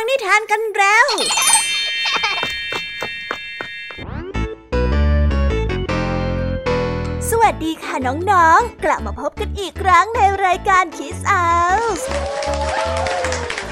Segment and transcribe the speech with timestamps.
[0.00, 1.06] ฟังนิทานกันแล้ว
[7.30, 11.44] สวัสดีค่ะน้องๆ กลับมาพบกันอีกครั้งในรายการคิสอา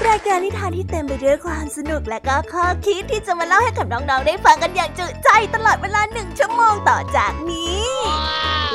[0.07, 7.85] รายการนิทานที่เต็มไปด้วยความสนุกและก็ข้อคิดที่จะมาเล่าให้กับน้องๆ ได้ฟังกันอย่างจุใจตลอดเวลาหนึ่งชั่วโมงต่อจากนี้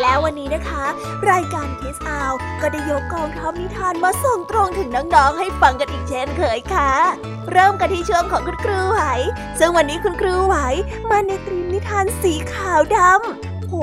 [0.00, 0.84] แล้ววันนี้นะคะ
[1.30, 6.92] รายการคิสอาวก็ได้ยกกองทัพนิทานมาส่งตรงถึงน้องๆ ให้ฟังกันอีกเช่นเคยค่ะ
[7.50, 9.00] เริ่มกันที่ช่วงของคุณครูไหว
[9.58, 10.56] ซึ่งวันนี้คุณครูไหว
[11.10, 13.74] มาในตรีมนิทานสีขาวดำโห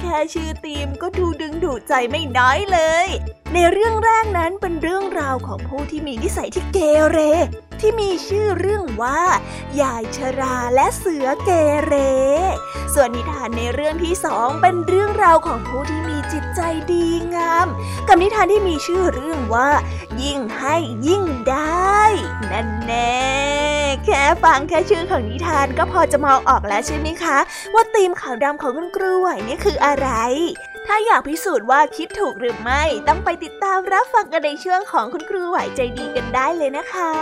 [0.00, 3.08] แค่ชื่อตีมก็ดูดึงดูดใจไม่น้อยเลย
[3.54, 6.78] ในเรื่องแรกนั้นเป็นเรื่องราวของผู้ที่มีนิสัยที่เก
[7.10, 7.18] เร
[7.80, 9.20] ที่มีชื่อเรื่องว่า
[9.80, 11.50] ยายชราและเสือเก
[11.84, 11.94] เร
[12.94, 16.60] ส่วนนิทานในเรื่องที่สองเป็นเรื่องราวของผู้ที่มีจิตใจ
[16.92, 17.66] ดีงาม
[18.08, 19.70] กับนิทานที่มีชื่อเรื่องว่า
[20.22, 20.76] ยิ่งให้
[21.06, 21.98] ยิ่งได้
[22.50, 23.20] นั่นแน่
[24.04, 27.38] แค่ฟังแค่ชื่อของนิทานก็พอจะมองออกแล้วใช่ไหมคะ
[27.74, 30.08] ว่าธีมขาวดำของคุณครูไหวนี่คืออะไร
[30.92, 37.12] ถ้าอยากพิสูจน์ว่าคิดถูกหรือไม่ ต้องไปติดตามรับฟังกันในช่วงของคุณครูไหวใจดีกันได้เลยนะคะ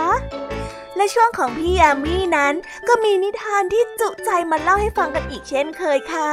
[0.95, 2.53] และช่วงของพี่ยามีนั้น
[2.87, 6.29] ก็มีนิทานที่จุใจมาเล่าให้ฟังกันอีกเช่นเคยค่ะ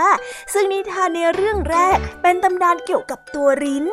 [0.53, 3.87] ซึ่งนิทานในเรื่องแรกเป็นตำนานเกี่ยวกับตัวริ้น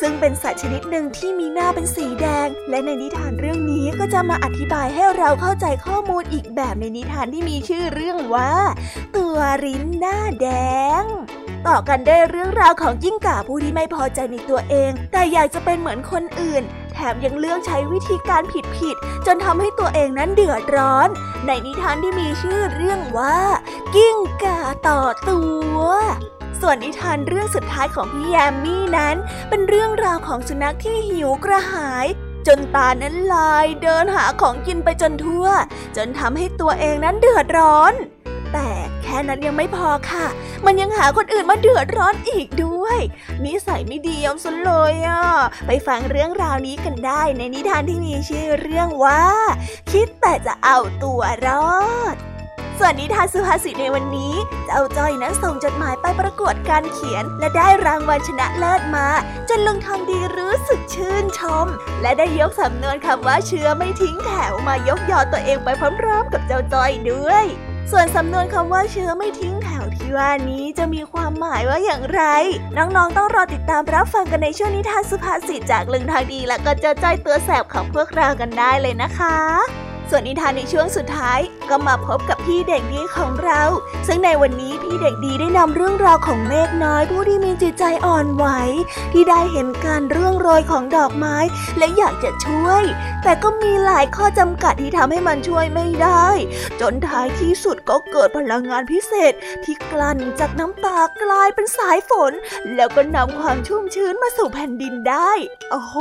[0.00, 8.52] ซึ่งเป็นสัตว์ชนิดหนึ่งที่มีหน้าเป็นสีแดง และในนิทานเรื่องนี้ก็จะมาอธิบายให้เราเข้าใจข้อมูลอีกแบบในนิทานที่มีชื่อเรื่องว่า
[9.16, 10.48] ตัวริ้นหน้าแด
[11.02, 11.04] ง
[11.66, 18.42] ต่อกันได้เรื่องราวของยิ่งก่าผู้ที่ไม่พอใจในตัวเอง แต่อยากจะเป็นเหมือนคนอื่น แถมยังเลือกใช้วิธีการ
[18.76, 21.08] ผิดๆจนทำให้ตัวเองนั้นเดือดร้อน
[21.46, 23.38] ในนิทานที่มีชื่อเรื่องว่า
[23.94, 25.40] กิ้งก่าต่อตั
[25.76, 25.80] ว
[26.60, 29.16] ส่วนนิทานเรื่องสุดท้ายของพี่แยมมี่นั้น
[29.48, 32.06] เป็นเรื่องราวของสุนัขที่หิวกระหาย
[32.46, 35.46] จนตานั้นลายเดินหาของกินไปจนทั่ว
[35.96, 37.92] จนทำให้ตัวเองนั้นเดือดร้อน
[38.52, 40.26] แต่แค่นั้นยังไม่พอค่ะ
[40.66, 42.98] มันยังหาคนอื่นมาเดือดร้อนอีกด้วย
[43.44, 45.24] นิสัยไม่ดียอมสนเลยอะ
[45.66, 49.24] ไปฟังเรื่องราวนี้กันได้ในนิทานที่มีชื่อเรื่องว่า
[49.90, 51.76] คิดแต่จะเอาตัวรอ
[52.14, 52.16] ด
[52.78, 54.34] ส่วนนิทานสุภาษิตในวันนี้
[54.66, 59.08] เจ้าจ้อยนั้นส่งจดหมายไปประกวดการเขียน และได้รางวัลชนะเลิศมา
[59.48, 61.66] จนลุงทองดีรู้สึกชื่นชม
[62.02, 65.68] และได้ยกสำนวนคำว่าเชื้อไม่ทิ้งแถวมายกยอตัวเองไป
[66.00, 67.44] พร้อมๆกับเจ้าจ้อยด้วย
[67.90, 72.22] ส่วนสำนวนคำว่าเชื้อไม่ทิ้งแถวที่ว่านี้จะมีความหมายว่าอย่างไร
[72.76, 83.62] น้องๆต้องรอติดตามรับฟังกันในช่วงนิทานสุภาษิตจากลุงทางดีและก็เจ้าจ้อยตัวแสบของพวกเรากันได้เลยนะคะ ส่วนนิทานในช่วงสุดท้ายก็มาพบกับพี่เด็กดีของเรา
[84.06, 88.46] ซึ่งในวันนี้พี่เด็กดีได้นำเรื่องราวของเมฆน้อยผู้ที่มีจิตใจอ่อนไหว
[89.12, 91.36] ที่ได้เห็นการเรื่องรอยของดอกไม้
[91.78, 92.82] และอยากจะช่วย
[93.24, 96.28] แต่ก็มีหลายข้อจำกัดที่ทำให้มันช่วยไม่ได้
[96.80, 99.32] จนท้ายที่สุดก็เกิดพลังงานพิเศษ
[99.64, 102.32] ที่กลั่นจากน้ำตากลายเป็นสายฝน
[102.74, 105.30] แล้วก็นำความชุ่มชื้นมาสู่แผ่นดินได้
[105.70, 105.94] โอ้โห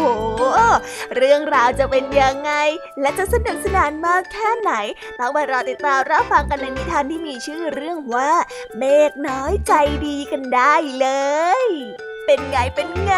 [1.15, 2.51] เรื่องราวจะเป็นยังไง
[3.01, 4.73] และจะสนุกสนานมากแค่ไหน
[5.19, 8.31] ต้องไปรอติดตามรับฟังกันในนิทานที่มีชื่อเรื่องว่า
[8.77, 9.73] เมฆน้อยใจ
[10.05, 11.07] ดีกันได้เล
[11.67, 11.71] ย
[12.25, 13.15] เป็นไงเป็นไง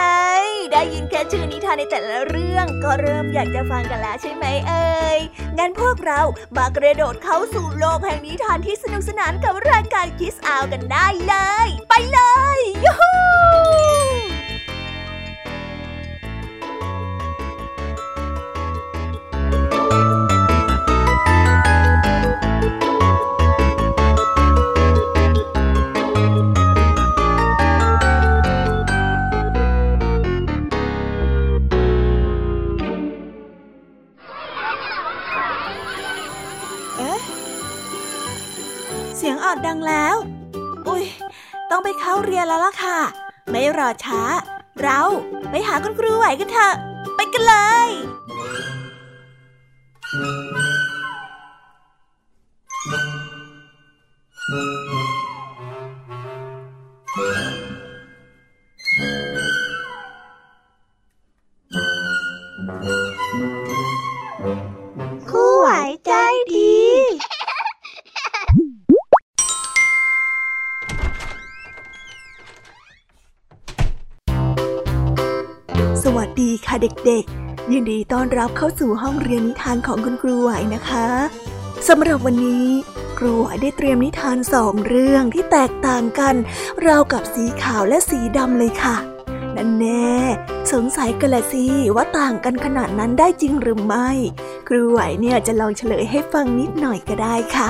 [0.71, 5.19] ได้ยินแค่ชื่อนิทานในแต่ละเรื่องก็เริ่มอยากจะฟังกันแล้วใช่ไหมเอ่ย
[5.57, 6.21] งั้นพวกเรา
[6.57, 11.35] มากระโดดเข้าสู่โลกแห่งนิทานที่สนุกสนานกับรายการคิสอาวกันได้เล
[11.65, 12.19] ย ไปเล
[12.57, 13.28] ยยูฮู
[42.49, 42.99] แล้วล่ะค่ะ
[43.51, 44.21] ไม่รอช้า
[44.81, 45.01] เรา
[45.49, 46.73] ไปหาคุณครูไหวกันเถอะ
[47.15, 47.55] ไปกันเล
[47.87, 47.89] ย
[77.09, 81.07] เด็กๆ ยินดีต้อนรับเข้าสู่ห้องเรียนนิทานของคุณครูไหวนะคะ
[81.87, 82.67] สำหรับวันนี้
[83.17, 86.35] ครูไหวได้เตรียมนิทานสองเรื่องที่แตกต่างกัน
[86.85, 90.13] ราวกับสีขาวและสีดำเลยค่ะนนั่นแน่
[90.71, 91.65] สงสัยกันละสิ
[91.95, 94.09] ว่าต่างกันขนาดนั้นได้จริงหรือไม่
[94.67, 97.69] ครูไหวเนี่ยจะลองเฉลยให้ฟังนิดหน่อยก็ได้ค่ะ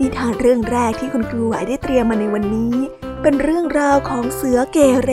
[0.00, 2.74] นิทานเรื่องแรกที่คุณครูไหวได้เตรียมมาในวันนี้
[3.22, 5.12] เป็นเรื่องราวของเสือเกเร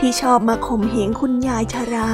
[0.00, 2.10] ที่ชอบมาข่มเหงคุณยายชารา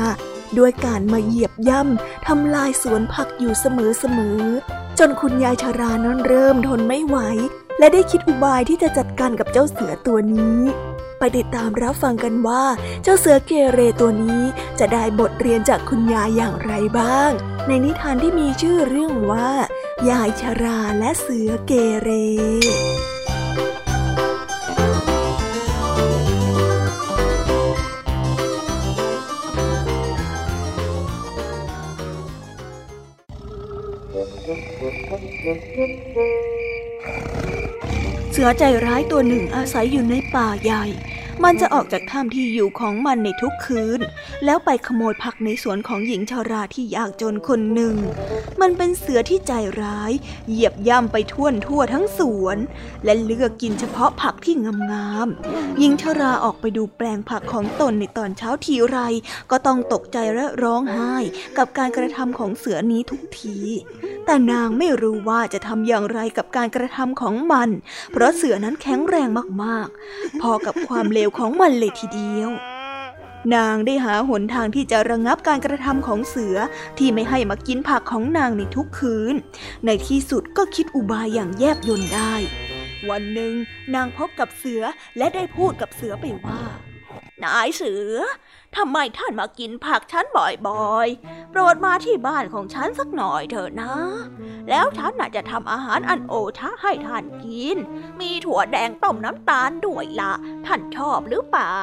[0.58, 7.17] ด้วยการมาเหยียบย่ำทำลายสวนผักอยู่เสมอๆ จนคุณยายชารานั้นเริ่มทนไม่ไหว
[7.79, 10.58] และได้คิดอุบายที่จะจัดการกับเจ้าเสือตัวนี้
[11.19, 12.62] ไปติดตามรับฟังกันว่า
[13.02, 14.43] เจ้าเสือเกเรตัวนี้
[14.79, 17.31] จะได้บทเรียนจากคุณยายอย่างไรบ้าง
[17.67, 19.50] ในนิทานที่มีชื่อเรื่องว่า
[20.11, 22.08] ยายชาราและเสือเกเร
[38.32, 40.84] เสือใจร้ายตัวหนึ่งอาศัยอยู่ในป่าใหญ่
[41.44, 44.00] มันจะออกจากถ้ำที่อยู่ของมันในทุกคืน
[44.44, 47.94] แล้วไปขโมยผักในสวนของหญิงชาราที่ยากจนคนหนึ่ง
[48.60, 50.12] มันเป็นเสือที่ใจร้าย
[50.48, 52.56] เหยียบย่ำไปทั่วนทั่วทั้งสวน
[53.04, 54.54] และเลือกกินเฉพาะผักที่
[54.92, 58.98] งามๆหญิงชาราออกไปดูแปลงผักของตนในตอนเช้าทีไร
[59.50, 61.14] ก็ต้องตกใจและร้องไห้
[61.58, 63.58] กับการกระทำของเสือนี้ทุกที
[64.26, 67.69] แต่นางไม่รู้ว่าจะทำอย่างไรกับการกระทำของมัน
[68.12, 69.28] เพราะเสือนั้นแข็งแรง
[69.62, 72.50] มากๆ พอกับความเลวของมันเลยทีเดียว
[73.54, 76.56] นางได้หาหนทางที่จะระงงับการกระทำของเสือ
[76.98, 79.34] ที่ไม่ให้มากินผักของนางในทุกคืน
[79.86, 82.34] ในที่สุดก็คิดอุบายอย่างแยบยลได้
[83.10, 83.54] วันหนึ่ง
[83.94, 84.82] นางพบกับเสือ
[85.18, 86.60] และได้พูดกับเสือไปว่า
[87.44, 88.16] นายเสือ
[88.76, 93.94] ทำไมท่านมากินผักฉันบ่อยๆ โปรดมาที่บ้านของฉันสักหน่อยเถอะนะ
[94.69, 97.76] แล้วฉันน่ะจะทำอาหารอันโอชะให้ท่านกิน
[98.20, 100.32] มีถั่วแดงต้มน้ำตาลด้วยละ
[100.66, 101.81] ท่านชอบหรือเปล่า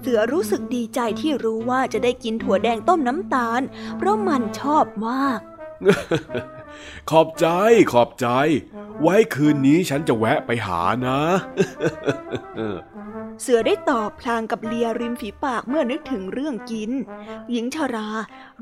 [0.00, 3.60] เสือรู้สึกดีใจที่รู้ว่าจะได้กินถั่วแดงต้มน้ำตาล
[3.98, 5.40] เพราะมันชอบมาก
[7.10, 7.46] ขอบใจ
[7.92, 8.26] ขอบใจ
[9.02, 11.20] ไว้คืนนี้ฉันจะแวะไปหานะ
[13.42, 16.90] เสือได้ตอบพลางกับเลียริมฝีปากเมื่อนึกถึงเรื่องกิน
[17.50, 18.08] หญิงชารา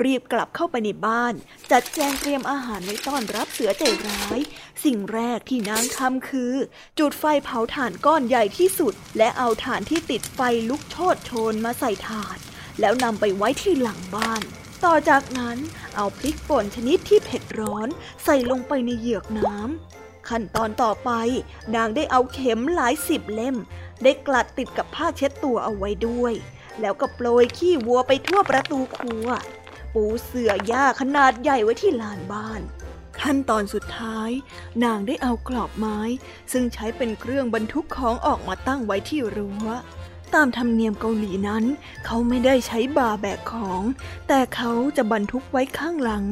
[0.04, 1.34] รีบกลับเข้าไปในบ้าน
[1.70, 4.38] จัดแจงเตรียมอาหารไว้ต้อนรับเสือใจร้าย
[4.84, 6.54] สิ่งแรกที่นางทำคือ
[6.98, 12.38] จุดไฟเผาถ่านก้อนใหญ่ที่สุด และเอาถ่านที่ติดไฟลุกโชนโชนมาใส่ถ่าน
[12.80, 14.42] แล้วนำไปไว้ที่หลังบ้าน
[14.84, 15.58] ต่อจากนั้น
[15.96, 17.88] เอาพริกป่นชนิดที่เผ็ดร้อน
[18.24, 21.10] ใส่ลงไปในเหยือกน้ำขั้นตอนต่อไป
[21.74, 23.56] นางได้เอาเข็มหลายสิบเล่ม
[24.02, 26.32] ได้กลัดติดกับผ้าเช็ดตัวเอาไว้ด้วย
[26.80, 29.26] แล้วก็โปรยขี้วัวไปทั่วประตูครัว
[29.94, 32.60] ปูเสื่อหญ้าขนาดใหญ่ไว้ที่ลานบ้าน
[33.20, 34.30] ขั้นตอนสุดท้าย
[34.84, 36.00] นางได้เอากรอบไม้
[36.52, 39.68] ซึ่งใช้เป็นเครื่องบรรทุกของออกมาตั้งไว้ที่รั้ว
[40.34, 41.64] ตามธรรมเนียมเกาหลีนั้น
[42.06, 43.82] เขาไม่ได้ใช้บาแบกของ
[44.28, 46.24] แต่เขาจะบรรทุกไว้ข้างหลัง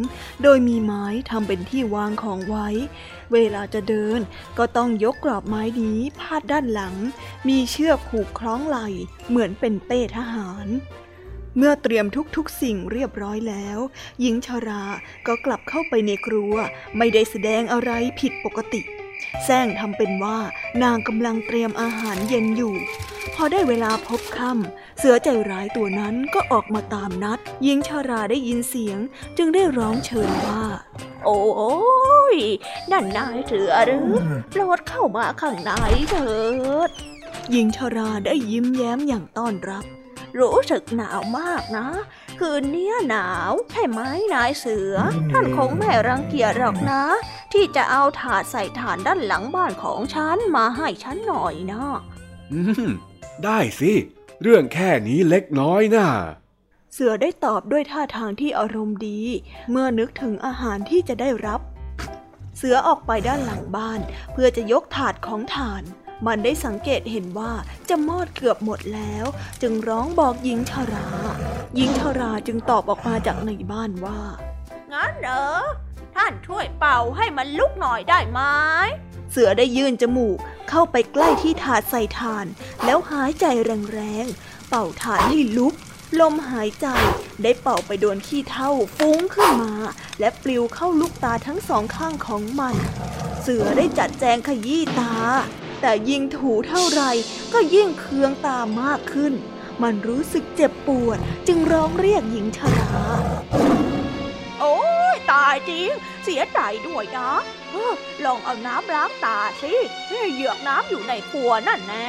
[0.42, 2.68] โดยมีไม้ทำเป็นที่วางของไว้
[3.32, 4.20] เวลาจะเดิน
[4.58, 6.94] ก็ต้องยกกรอบไม้นี้พาดด้านหลัง
[7.48, 8.88] มีเชือกผูกคล้องไหล่
[9.28, 10.68] เหมือนเป็นเป้ทหาร
[11.56, 12.06] เมื่อเตรียม
[12.36, 13.78] ทุกๆสิ่งเรียบร้อยแล้ว
[14.20, 14.84] หญิงชารา
[15.26, 16.54] ก็กลับเข้าไปในครัว
[16.96, 17.90] ไม่ได้แสดงอะไร
[18.20, 18.80] ผิดปกติ
[19.44, 20.38] แซงทำเป็นว่า
[20.82, 22.74] นางกำลังเตรียมอาหารเย็นอยู่
[23.34, 28.98] พอได้เวลาพบค่ำเสือใจร้ายตัวนั้นก็ออกมาตามนัดหญิงชาราได้ยินเสียง
[29.38, 30.62] จึงได้ร้องเชิญว่า
[31.24, 31.40] โอ้
[32.34, 32.36] ย
[32.90, 34.10] นั่นนายเสือหรือ
[34.50, 35.70] โปรดเข้ามาข้างใน
[36.10, 36.30] เถิ
[36.88, 36.90] ด
[37.50, 39.84] หญิงชาราได้ยิ้มแย้มอย่างต้อนรับ
[40.38, 41.88] รู้สึกหนาวมากนะ
[42.40, 44.00] คืนนี้หนาวใช่ไหม
[44.34, 44.96] นายเสือ
[45.30, 47.02] ท่านคงไม่รังเกียจหรอกนะ
[47.52, 51.84] ที่จะเอาถาดใส่ฐานด้านหลังบ้านของฉันมาให้ฉันหน่อยนะ
[52.52, 52.90] อืม
[53.44, 53.92] ได้สิ
[54.42, 56.08] เรื่องแค่นี้เล็กน้อยนะ่ะ
[56.92, 59.20] เสือได้ตอบด้วยท่าทางที่อารมณ์ดี
[59.70, 61.60] เมื่อนึกถึงอาหารที่จะได้รับ
[62.56, 64.00] เสือออกไปด้านหลังบ้าน
[64.32, 65.82] เพื่อจะยกถาดของฐาน
[66.26, 67.52] มันได้สังเกตเห็นว่า
[67.88, 69.26] จะมอดเกือบหมดแล้ว
[69.62, 71.08] จึงร้องบอกหญิงชารา
[71.76, 74.20] หญิงชาราจึงตอบออกมาจากในบ้านว่า
[74.92, 75.46] งั้นเหรอ
[76.16, 78.40] ท่านช่วยเป่าให้มันลุกหน่อยได้ไหม
[79.30, 82.46] เสือได้ยื่นจมูกเข้าไปใกล้ที่ถาดใส่ทาน
[82.84, 83.44] แล้วหายใจ
[83.92, 85.74] แรงๆ เป่าถานให้ลุก
[86.20, 86.86] ลมหายใจ
[87.42, 89.74] ได้เป่าไปโดนขี้เท่าฟุ้งขึ้นมา
[90.20, 92.76] และปลิวเข้าลูกตาทั้งสองข้างของมัน
[93.40, 95.14] เสือได้จัดแจงขยี้ตา
[95.80, 97.02] แต่ยิ่งถูเท่าไร
[97.52, 99.32] ก็ยิ่งเคืองตามากขึ้น
[99.82, 102.92] มันรู้สึกเจ็บปวดจึงร้องเรียกหญิงชรา
[104.60, 104.76] โอ้
[105.32, 105.88] ตายจริง
[106.24, 106.58] เสียใจ
[106.88, 107.30] ด้วยนะ
[108.24, 109.72] ลองเอาน้ำล้างตาสิ
[110.32, 112.08] เหยือกน้ำอยู่ในครัวนั่นแน่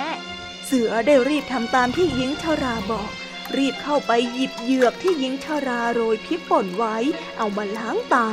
[0.65, 3.09] เสือได้รีบทำตามที่หญิงชราบอก
[3.57, 6.97] รีบเข้าไปหยิบเหยือกที่หญิงชาราโรยพริกป่นไว้
[7.37, 8.29] เอามาล้างตา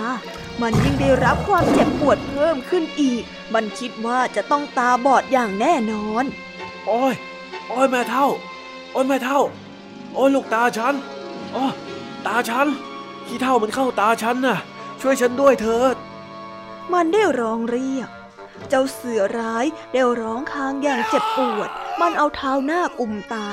[0.62, 3.22] มันยิ่งได้รับความเจ็บปวดเพิ่มขึ้นอีก
[3.54, 6.24] มันคิดว่าจะต้องตาบอดอย่างแน่นอน
[6.86, 7.14] โอ้ย
[7.68, 8.26] โอ้ยแม่เท่า
[8.92, 9.40] โอ้ยแม่เท่า
[10.14, 10.94] โอ้ยลูกตาฉัน
[11.54, 11.64] อ๋อ
[12.26, 12.66] ตาฉัน
[13.26, 14.58] ขี้เท่ามันเข้าตาฉันน่ะ
[15.00, 15.96] ช่วยฉันด้วยเถิด
[16.92, 18.08] มันได้ร้องเรียก
[18.68, 21.70] เจ้าเสือร้ายได้ร้องค้างอย่างเจ็บปวด
[22.00, 23.48] มันเอาเท้าหน้ากุมตา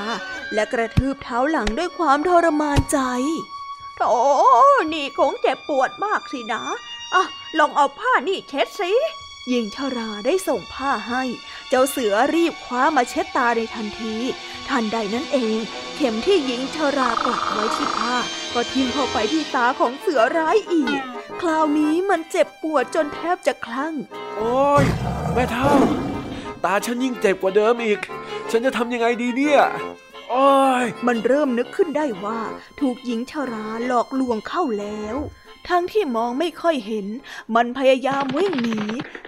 [0.54, 3.00] และกระทืบเท้าหลังด้วยความทรมานใจ
[3.98, 4.14] โธ่
[4.94, 6.64] นี่คงเจ็บปวดมากสินะ
[7.14, 7.24] อะ
[7.60, 8.92] ลองเอาผ้านี่เช็ดสิ
[9.50, 11.24] หญิงชราได้ส่งผ้าให้
[11.70, 14.16] เจ้าเสือรีบคว้ามาเช็ดตาในทันที
[14.70, 15.58] ทันใดนั้นเอง
[15.96, 18.16] เข็มที่หญิงชราปักไว้ที่ผ้า
[18.54, 21.02] ก็ทิ่มเข้าไปที่ตาของเสือร้ายอีก
[21.42, 23.94] คราวนี้มันเจ็บปวดจนแทบจะคลั่ง
[24.38, 24.86] โอ้ย
[25.34, 25.72] แม่เท่า
[26.64, 28.00] ตาฉันยิ่งเจ็บกว่าเดิมอีก
[28.52, 30.13] ฉันจะทำยังไงดีเนี่ยโอ้
[30.82, 32.42] ยมันเริ่มนึกขึ้นได้ว่า
[32.80, 35.18] ถูกหญิงชราหลอกลวงเข้าแล้ว
[35.70, 37.08] ทั้งที่มองไม่ค่อยเห็น
[37.56, 38.80] มันพยายามวิ่งหนี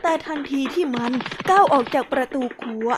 [0.01, 1.11] แต่ทันทีที่มัน
[1.49, 2.89] ก้าวออกจากประตูครัว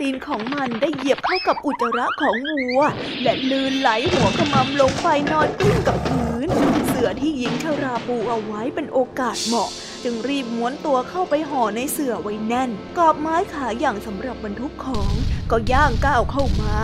[0.00, 2.80] ตีนของมันได้เหยียบเข้ากับอุจจาระของวัว
[3.22, 6.48] และลืนไหลหัวขมำลงไปนอนกลิ้งกับพื้น
[6.88, 9.70] เสือที่หญิงชราปูเอาไว้เป็นโอกาสเหมาะ
[10.04, 15.12] จึงรีบม้วนตัวเข้าไปห่อในเสือไว้แน่น กอบไม้ขาอย่างสำหรับบรรทุกของ
[15.50, 16.74] ก็ย่างก้าวเข้ามา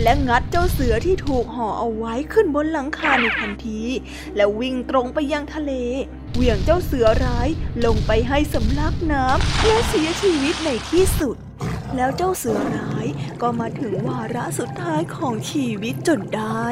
[0.00, 3.80] และงัดเจ้าเสือที่ถูกห่อเอาไว้ขึ้นบนหลังคาในทันที
[4.36, 5.72] แล้ววิ่งตรงไปยังทะเล
[6.34, 7.48] เหวี่ยงเจ้าเสือร้าย
[7.84, 11.36] ลงไปให้สำลักน้ำและเสียชีวิตในที่สุด
[11.96, 13.06] แล้วเจ้าเสือร้าย
[13.40, 16.66] ก็มาถึงวาระสุดท้ายของชีวิตจนได้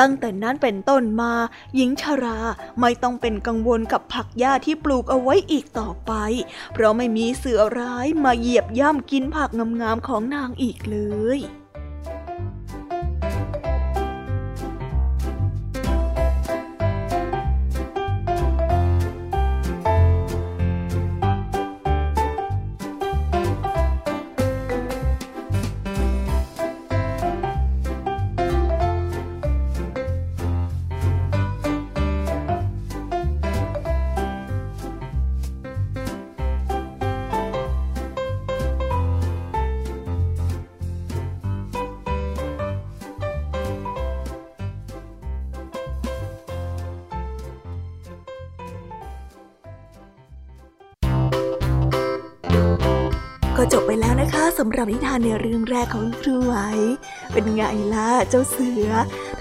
[0.00, 1.32] ตั้งแต่นั้นเป็นต้นมา
[1.74, 2.38] หญิงชารา
[2.80, 6.12] ไม่ต้องเป็นกังวลกับผักหญ้าที่ปลูกเอาไว้อีกต่อไป
[6.72, 10.98] เพราะไม่มีเสือร้ายมาเหยียบย่ำกินผักงามๆของนางอีกเล
[11.38, 11.40] ย
[53.60, 56.54] ก็จบไปแล้วนะคะสำหรับนิทานในเรื่องแรกของครูไหว
[57.32, 57.62] เป็นไง
[57.94, 58.90] ล่ะเจ้าเสือ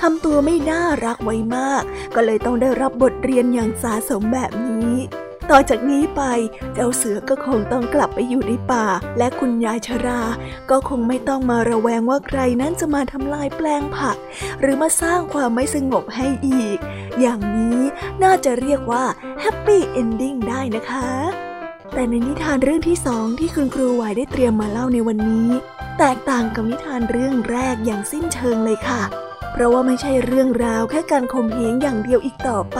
[0.01, 1.83] ทำตัวไม่น่ารักไว้มาก
[2.15, 4.93] ก็เลยต้องได้รับบทเรียนอย่างสาสมแบบนี้
[5.50, 6.21] ต่อจากนี้ไป
[6.74, 8.86] เจ้าเสือก็คงต้องกลับไปอยู่ในป่า
[9.17, 10.21] และคุณยายชรา
[10.69, 14.17] ก็คงไม่ต้องมาระแวงว่าใครนั้นจะมาทำลายแปลงผัก
[14.62, 16.77] หรือมาสร้างความไม่สงบให้อีก
[17.19, 17.79] อย่างนี้
[18.24, 19.03] น่าจะเรียกว่า
[19.41, 21.47] happy ending ได้นะคะ
[21.94, 25.50] แต่ในนิทานเรื่องที่สองที่คุณครูไหวได้เตรียมมาเล่าในวันนี้
[26.00, 29.03] แตกต่างกับนิทานเรื่องแรกอย่างสิ้นเชิงเลยค่ะ
[29.51, 32.79] เพราะว่าไม่ใช่เรื่องราวแค่การข่มเหงอย่างเดียวอีกต่อไป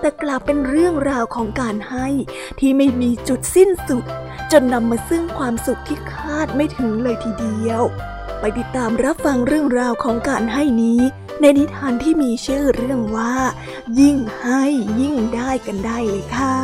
[0.00, 2.06] แต่กลับเป็นเรื่องราวของการให้
[2.58, 4.04] ที่ไม่มีจุดสิ้นสุด
[4.52, 7.82] จนนำมาซึ่งความสุขที่คาดไม่ถึงเลยทีเดียว
[8.40, 11.00] ไปติดตามรับฟังเรื่องราวของการให้นี้
[11.40, 13.34] ในนิทานที่มีชื่อเรื่องว่า
[14.00, 14.62] ยิ่งให้
[15.00, 16.56] ยิ่งได้กันได้เลยค่ะ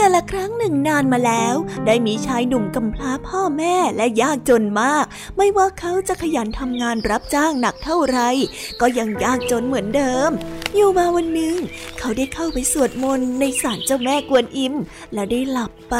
[0.00, 1.54] กาละครั้งหนึ่งนานมาแล้ว
[1.86, 5.04] ได้มีชายหนุ่มกำพร้าพ่อแม่และยากจนมาก
[5.36, 8.18] ไม่ว่าเขาจะขยันทำงานรับจ้างหนักเท่าไร
[8.80, 10.30] ก็ยังยากจนเหมือนเดิม
[10.74, 11.56] อยู่มาวันหนึ่ง
[11.98, 14.74] เขาได้เข้าไปสวดมนต์ในศาลเจ้าแม่กวนอิม
[15.14, 15.96] และได้หลับไป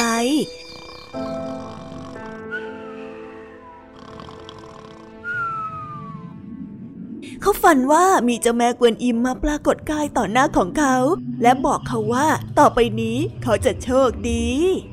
[7.50, 10.96] เขาฝันว่ามีเจ้าแม่กวนอิมมาปรากฏกายต่อหน้าของเขา
[11.42, 12.26] และบอกเขาว่า
[12.58, 14.46] ต่อไปนี้เขาจะโชคดี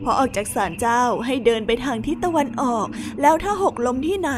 [0.04, 2.88] พอออกจากศาลเจ้าให้เดินไปทางทิศตะวันออก
[3.22, 4.32] แล้วถ้าหกล้มที่ไหน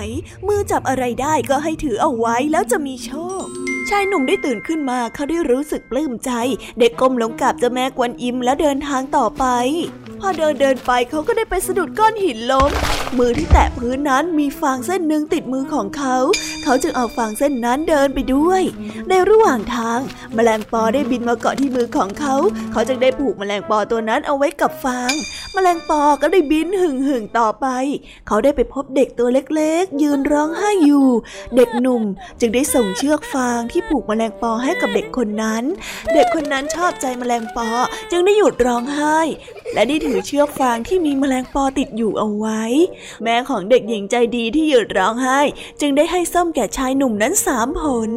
[0.47, 3.11] มือจับอะไรได้ก็ให้ถือเอาไว้แล้วจะมีโช
[3.41, 3.43] ค
[3.89, 6.31] ชายหนุ่มได้ตื่นขึ้นมาเขาได้รู้สึกปลื้มใจ
[6.79, 9.45] เด็กก้มลงกราบเจ้าแม่กวนอิมแล้วเดินทางต่อไป
[10.21, 12.71] พอเดินเดินไปเขาก็ได้ไปสะดุดก้อนหินล้ม
[13.17, 16.15] มือที่แตะพื้นนั้นมีฟางเส้นหนึ่งติดมือของเขา
[16.63, 18.61] เขาจึงเอาฟางเส้นนั้นเดินไปด้วย
[19.09, 19.99] ในระหว่างทาง
[20.35, 22.35] แมลงปอได้บินมาเกาะที่มือของเขา
[22.71, 25.11] เขาจึงได้ผูกแมลงปอตัวนั้นเอาไว้กับฟาง
[25.53, 27.67] แมลงปอก็ได้บินหึ่งหึ่งต่อไป
[28.27, 31.07] เขาได้ไปพบเด็กตัวเล็กๆ ยืนร้องไห้อยู่
[31.55, 32.03] เด็กหนุ่ม
[32.39, 35.63] จึงได้ส่งเชือกฟางที่ผูกแมลงปอให้กับเด็กคนนั้น
[36.13, 37.67] เด็กคนนั้นชอบใจแมลงปอ
[38.11, 39.19] จึงได้หยุดร้องไห้
[39.73, 42.61] และได้ถือเชือกฟางที่มีแมลงปอติดอยู่เอาไว้
[43.23, 45.39] แม่ของเด็กหญิงใจดีที่หยุดร้องไห้
[45.81, 48.09] จึงได้ให้ส้มแก่ชายหนุ่มนั้นสามผล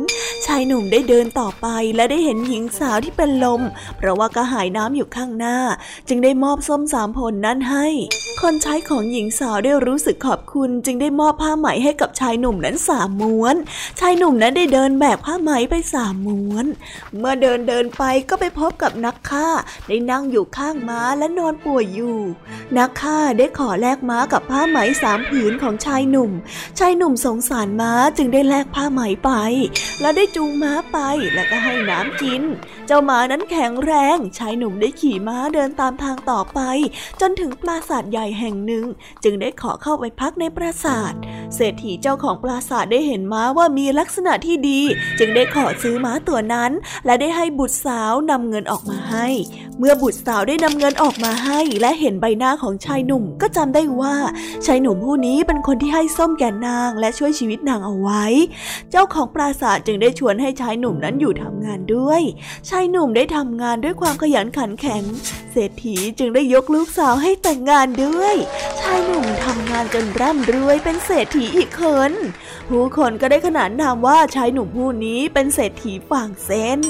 [0.47, 1.67] ชายหนุ่มได้เดินต่อไป
[1.97, 3.63] และได้เห็นหญิงสาวที่เป็นลม
[3.97, 5.59] เพราะว่ากระหายน้ำอยู่ข้างหน้า
[6.09, 7.87] จึงได้มอบส้มสามผลนั้นให้
[8.43, 13.57] คนใช้ของหญิงสาวได้รู้สึกขอบคุณ จึงได้มอบผ้าไหมให้กับชายหนุ่มนั้นสามม้วน
[14.01, 16.67] ชายหนุ่มนั้นได้เดินแบกผ้าไหมไปสามม้วน
[17.19, 19.49] เมื่อเดินเดินไปก็ไปพบกับนักฆ่า
[19.89, 22.19] ได้นั่งอยู่ข้างม้าและนอนป่วยอยู่
[22.77, 26.33] นักฆ่าได้ขอแลกม้ากับผ้าไหมสามผืนของชายหนุ่ม
[26.79, 29.31] ชายหนุ่มสงสารม้าจึงได้แลกผ้าไหมไป
[30.01, 30.99] และได้จูงม้าไป
[31.35, 32.43] และก็ให้น้ำกิน
[32.95, 36.61] จ้าม้านั้นแข็งแรง ชายหนุ่มได้ขี่ม้าเดินตามทางต่อไป
[37.21, 38.85] จนถึงปราสาทใหญ่แห่งหนึ่ง
[39.25, 41.13] จึงได้ขอเข้าไปพักในปราสาท
[41.55, 44.81] เศรษฐีเจ้าของปราสาทได้เห็นม้าว่ามีลักษณะที่ดี
[45.19, 46.73] จึงได้ขอซื้อม้าตัวนั้น
[47.07, 49.27] และได้ให้บุตรสาวนำเงินออกมาให้
[49.79, 54.15] เมื่อบุตรสาวได้นำเงินออกมาให้ และเห็นใบหน้าของชายหนุ่มก็จำได้ว่า
[54.67, 58.25] ชายหนุ่มผู้นี้เป็นคนที่ให้ส้มแก่นาง และช่วยชีวิตนางเอาไว้
[58.91, 62.23] เจ้าของปราสาทจึงได้ชวนให้ชายหนุ่มนั้นอยู่ทำงานด้วย
[62.69, 65.03] ชายายหนุ่มได้ทำงานด้วยความขยันขันแข็ง
[65.53, 68.35] เศรษฐีจึงได้ยกลูกสาวให้แต่งงานด้วย
[68.81, 72.13] ชายหนุ่มทำงานจนร่ำรวยเป็นเศรษฐีอีกคน
[72.69, 76.81] ผู้คนก็ได้ขนานนามว่าชายหนุ่มผู้นี้เป็นเศรษฐีฝั่งเส้น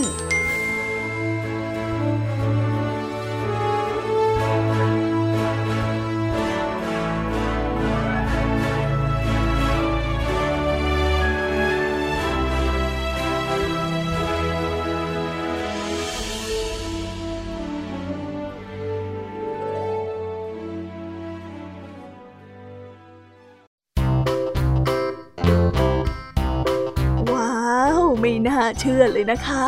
[28.80, 29.62] เชื่อเลยนะคะ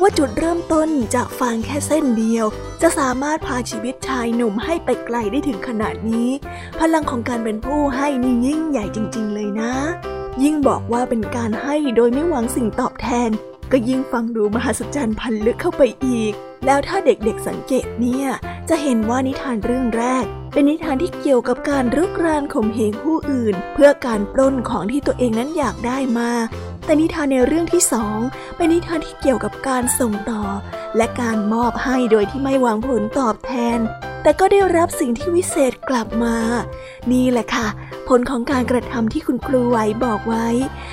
[0.00, 2.46] ว่าจุดเริ่มต้นจากฟางแค่เส้นเดียว
[2.82, 6.30] จะสามารถพาชีวิตชายหนุ่มให้ไปไกลได้ถึงขนาดนี้
[6.80, 9.72] พลังของการเป็นผู้ให้นี่ยิ่งใหญ่จริง ๆ เลยนะ
[10.42, 13.30] ยิ่งบอกว่าเป็นการให้โดยไม่หวังสิ่งตอบแทน
[13.72, 16.32] ก็ยิ่งฟังดูมหัศจรรย์พันลึกเข้าไปอีก
[16.66, 18.28] แล้วถ้าเด็กๆสังเกตเนี่ย
[18.68, 26.30] จะเห็นว่านิทานเรื่องแรกเป็นนิทานที่เกี่ยวกับการรุกรานข่มเหงผู้อื่น เพื่อการปล้นของที่ตัวเองนั้นอยากได้มา
[26.88, 28.18] แต่นิทานในเรื่องที่สอง
[28.56, 30.42] เป็นนิทานที่เกี่ยวกับการส่งต่อ
[30.96, 33.78] และการมอบให้โดยที่ไม่หวังผลตอบแทน
[34.22, 36.36] แต่ก็ได้รับสิ่งที่วิเศษกลับมา
[37.12, 37.68] นี่แหละค่ะ
[38.08, 40.48] ผลของการกระทำที่คุณครูไหวบอกไว้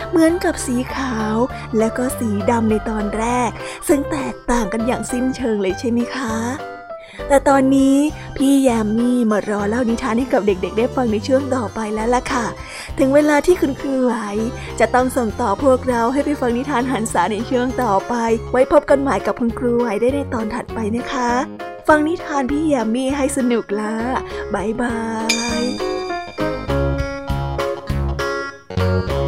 [0.10, 1.36] เหมือนกับสีขาว
[1.78, 3.50] และก็สีดำในตอนแรก
[3.88, 6.75] ซึ่งแตกต่างกันอย่างสิ้นเชิงเลยใช่ไหมคะ
[7.28, 7.96] แต่ตอนนี้
[8.38, 12.46] พี่แยมมี่มารอเล่านิทานให้กับเด็กๆ ได้ฟังในช่วงต่อไปแล้วล่ะค่ะ
[13.00, 14.14] ถึงเวลาที่คุณครูไหว
[14.80, 18.14] จะต้องส่งต่อพวกเราให้ไปฟังนิทานหันษาในช่วงต่อไป
[18.52, 21.32] ไว้พบกันใหม่กับคุณครูไหวได้ในตอนถัดไปนะคะ
[21.88, 23.94] ฟังนิทานพี่แยมมี่ให้สนุกละ
[24.54, 24.98] บายบา
[25.62, 25.64] ย
[29.24, 29.25] เ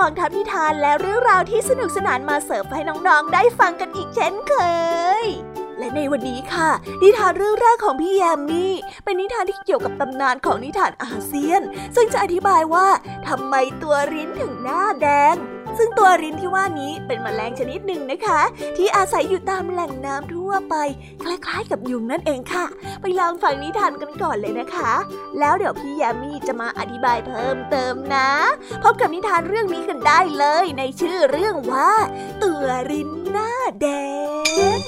[0.00, 4.54] กองทัพนิทานและเรื่องราวที่สนุกสนานมาเสิร์ฟให้น้องๆ ได้ฟังกันอีกเช่นเค
[5.22, 5.24] ย
[5.78, 6.70] และในวันนี้ค่ะ
[7.02, 11.62] นิทานเรื่องแรกของพี่แยมมี่เป็นนิทานที่เกี่ยวกับตำนานของนิทานอาเซียน
[11.96, 12.86] ซึ่งจะอธิบายว่า
[13.28, 15.36] ทำไมตัวริ้นถึงหน้าแดง
[15.82, 18.40] ซึ่งตัวรินที่ว่านี้เป็นแมลงชนิดหนึ่งนะคะ
[18.76, 20.74] ที่อาศัยอยู่ตามแหล่งน้ำทั่วไป
[21.22, 22.66] คล้ายๆกับยุงนั่นเองค่ะ
[23.00, 24.92] ไปลองฟังนิทานกันก่อนเลยนะคะ
[25.38, 28.30] แล้วเดี๋ยวพี่ยามีจะมาอธิบายเพิ่มเติมนะ
[28.82, 31.90] พบกับนิทานเรื่องนี้กันได้เลยในชื่อเรื่องว่า
[32.42, 33.86] ตัวรินหน้าแด
[34.78, 34.80] ง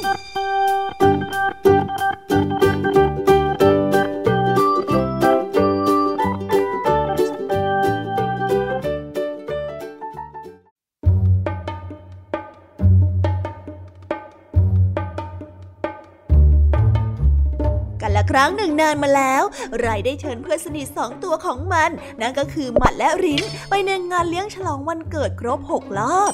[18.33, 19.43] ครั้งหนึ่งนานมาแล้ว
[19.81, 21.91] ไรได้เชิญเพื่อนสนิทสองตัวของมัน
[22.21, 26.33] นั่นก็คือหมัดและริ้น ไปในงานเลี้ยงฉลองวันเกิดครบหกรอบ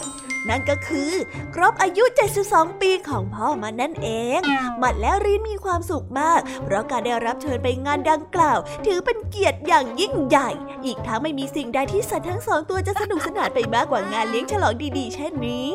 [0.49, 1.13] นั่นก็คือ
[1.55, 2.05] ครบอายุ
[2.43, 4.41] 72 ปีของพ่อมันนั่นเอง
[4.83, 10.51] มัดและรินมีความสุขมาก เพราะการได้รับเชิญไปงานดังกล่าว ถือเป็นเกียรติอย่างยิ่งใหญ่
[10.85, 15.69] อีกทั้งไม่มีสิ่งใดที่สัตว์ทั้งสองตัวจะสนุกสนานไปมากกว่างานเลี้ยงฉลองดีๆ เช่นนี้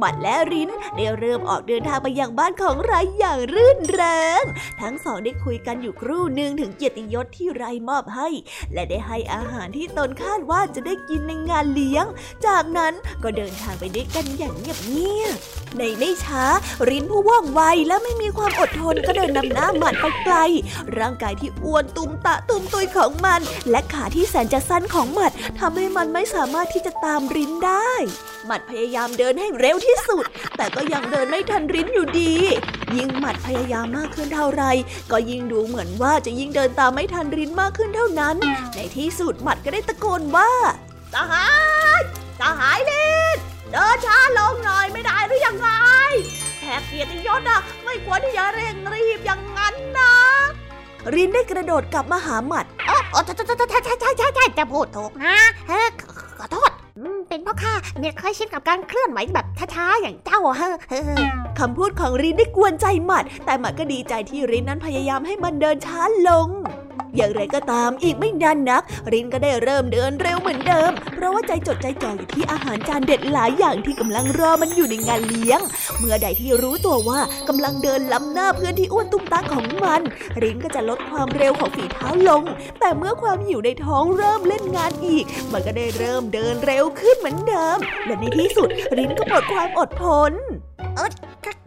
[0.00, 4.42] มัดและรินได้เริ่มออกเดินทางไปยังบ้านของไรอย่างรื่นเริง
[4.80, 8.28] ทั้งสองได้คุยกันอยู่ครู่หนึ่งถึงเกียรติยศที่ไรมอบให้
[8.72, 12.06] และได้ให้อาหารที่ตนคาดว่าจะได้กินในงานเลี้ยง
[12.46, 16.44] จากนั้นก็เดินทางไปด้วยกันอย่างเงียบๆในไม่ช้า
[16.88, 20.36] รินผู้ว่องไวและไม่มีความอดทนก็เดินนำหน้าหมัดไปไกล
[20.98, 27.92] ร่างกายที่อ้วนตุมตะตุมตุยของมัน และขาที่แสนจะสั้นของหมัดทำให้มันไม่สามารถที่จะตามรินได้
[28.46, 30.24] หมัดพยายามเดินให้เร็วที่สุด
[30.56, 32.34] แต่ก็ยังเดินไม่ทันรินอยู่ดี
[32.96, 34.64] ยิ่งหมัดพยายามมากขึ้นเท่าไร
[35.12, 38.36] ก็ยิ่งดูเหมือนว่าจะยิ่งเดินตามไม่ทันรินมากขึ้นเท่านั้น
[38.74, 40.50] ในที่สุดหมัดก็ได้ตะโกนว่า
[41.14, 41.46] สหา
[41.98, 42.02] ย
[42.40, 43.36] สหายลิน
[46.86, 50.12] เกียรติยศอะไม่ควรที่จะเร่งรีบอย่างนั้นนะ
[51.14, 55.36] รินได้กระโดดกลับมาหาหมัดโอ้ใช่ใช่ใช่ใช่ใช่ใช่จะพูดถูกนะ
[55.68, 55.82] เฮ้
[56.38, 56.70] ขอโทษ
[57.28, 61.00] เป็นเพราะข้าเนี่ยเคยชินกับการเคลื่อนไหวแบบช้าๆอย่างเจ้าเฮ้
[61.58, 66.48] คำพูดของรินได้กวนใจหมัด แต่หมัดก็ดีใจที่รินนั้นพยายามให้มันเดินช้าลง
[67.16, 68.82] อย่างไรก็ตามอีกไม่นานนัก
[69.12, 75.60] รินก็ได้เริ่มเดินเร็วเหมือนเดิม เพราะว่าใจจดใจจ่ออยู่ที่อาหารจานเด็ดหลายอย่างที่กำลังรอมันอยู่ในงานเลี้ยง
[75.98, 80.00] เมื่อใดที่รู้ตัวว่ากำลังเดินล้ำหน้าเพื่อนที่อ้วนตุ้มตาของมัน
[80.42, 82.42] รินก็จะลดความเร็วของฝีเท้าลง
[82.80, 90.32] แต่เมื่อความหิวในท้องเริ่มเล่นงานอีก มันก็ได้เริ่มเดินเร็วขึ้นเหมือนเดิมและในที่สุดรินก็หมดความอดทน
[90.96, 91.10] เออ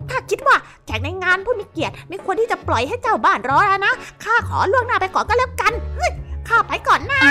[0.10, 6.12] ถ้าคิดว่าแขกในงานผู้มีเกียรติไม่ควรที่จะปล่อยให้เจ้าบ้านรอแล้วนะข้าขอล่วงหน้าไปก่อนก็แล้วกันเฮ้ย
[6.48, 7.22] ข้าไปก่อนนะ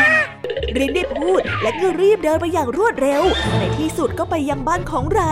[0.79, 3.23] รินได้พูดและก็รีบเดินไปอย่างรวดเร็ว
[3.59, 5.23] ในที่สุดก็ไปยังบ้านของไร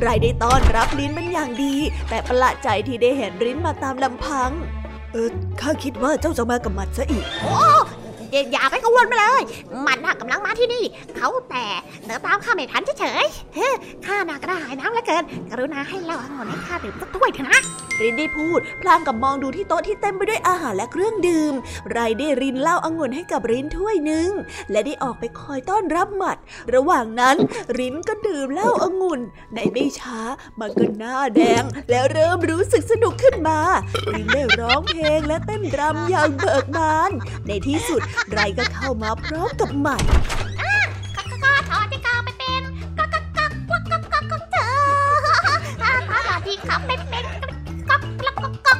[0.00, 1.74] ไรได้ต้อนรับรินเป็นอย่างดี
[2.08, 4.50] แต่ประหลาดใจที่ได้เห็นรินมาตามลำพัง
[5.12, 5.28] เออ
[5.60, 7.56] ข้าคิดว่าเจ้าจะมากับมัดซะอีก โอ้
[8.52, 9.42] อย่าไปกังวลไปเลย
[9.86, 10.84] มันน่ะกำลังมาที่นี่
[11.16, 11.66] เขาแต่
[12.06, 17.60] เดินตามข้าไม่ทันเฉยๆข้าน่ากระหายน้ำเหลือเกิน กรุณาให้เราองุ่นให้ข้าดื่มสักถ้วยเถอะนะ
[18.02, 21.52] รินได้พูด พลางกับมองดูที่โต๊ะที่เต็มไปด้วยอาหารและเครื่องดื่ม
[21.92, 24.30] ไรได้รินเหล้าองุ่นให้กับรินถ้วยหนึ่ง
[24.70, 26.36] และได้ออกไปคอยต้อนรับหมัด
[26.74, 27.36] ระหว่างนั้น
[27.78, 29.20] รินก็ดื่มเหล้าองุ่น
[29.54, 30.20] ในไม่ช้า
[30.60, 33.58] มันก็หน้าแดง แล้วเริ่มรู้สึกสนุกขึ้นมา
[34.12, 37.10] รินได้ร้องเพลงและเต้นรำอย่างเบิกบาน
[37.46, 38.00] ในที่สุด
[38.32, 40.02] ไรก็เข้ามาพร้อมกับหมัด
[41.44, 42.62] ก็ถอดที่กาไปเป็น
[42.98, 47.24] ก็ก็ก็ก็ก็ก็ก็เธอถอดที่ขาไปเป็น
[47.88, 48.30] ก็ก็
[48.66, 48.72] ก็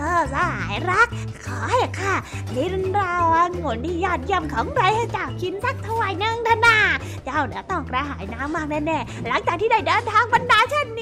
[0.00, 1.08] ก็สายรัก
[1.46, 2.14] ขอให้ข้า
[2.56, 3.24] ลินราว
[3.62, 6.78] งนที่ยอดเยี่ยมของไรให้เจ้ากินสักถ้วยหนึ่งเถอะนะ
[7.24, 11.01] เจ้าเดี๋ยวต้องกระหายน้ำมากแน่ๆหลังจากที่ได้เดินทางบรรดาเช่นน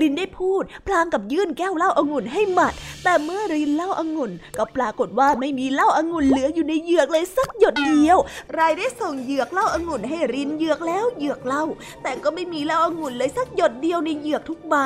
[0.00, 8.18] รินได้พูด พลางกับยื่นแก้วเหล้าอางุ่นให้หมัด แต่เมื่อรินเหล้าอางุ่น ก็ปรากฏว่าไม่มีเหล้าอางุ่นเหลืออยู่ในเหยือกเลยสักหยดเดียว
[8.58, 11.64] รายได้ส่งเหยือกเหล้าอางุ่นให้รินเหยือกแล้วเหยือกเหล้า
[12.02, 14.76] แต่ก็ไม่มีเหล้าอางุ่นเลยสักหยดเดียวในเหยือกทุกใบ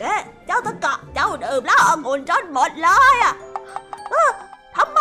[0.00, 3.34] เอ๊ะเจ้าตะกะเจ้าเดื่มเหล้าอางุ่นจนหมดเลยอะ
[4.76, 5.00] ทำไม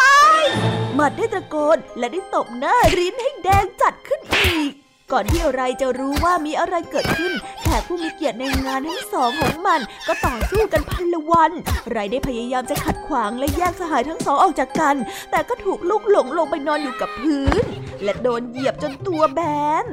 [0.96, 4.72] หมัดได้ตะโกนและได้ตบหน้ารินให้แดงจัดขึ้นอีก
[5.14, 11.52] ก่อนที่ไรจะรู้ว่ามีอะไรเกิดขึ้น แขกผู้มีเกียรติในงานทั้งสองของมัน ก็ต่อสู้กันพันละวัน
[11.92, 14.96] ไรได้พยายามจะขัดขวางและแยกสหายทั้งสองออกจากกัน
[15.32, 17.64] แต่ก็ถูกลูกหลงลงไปนอนอยู่กับพื้น
[18.04, 19.40] และโดนเหยียบจนตัวแบ
[19.84, 19.86] น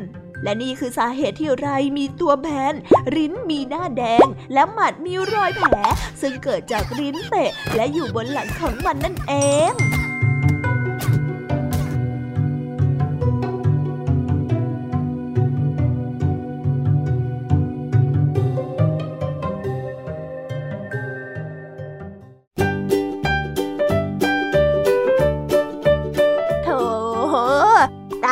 [0.42, 2.74] และนี่คือสาเหตุที่ไรมีตัวแบน
[3.14, 5.74] ริ้นมีหน้าแดง และหมัดมีรอยแผล
[6.20, 9.32] ซึ่งเกิดจากริ้นเตะ และอยู่บนหลังของมันนั่นเอ
[9.72, 9.74] ง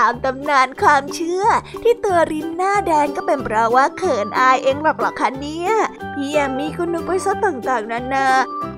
[0.05, 1.45] ามตำนานความเชื่อ
[1.83, 5.73] ที่ตัวรินหน้าแดงก็เป็นเพราะว่าเขินอายเองหรอกหรอคะเนี่ย
[6.15, 8.27] พี่แอมมี่ก็นึกไปซะต่างๆนานา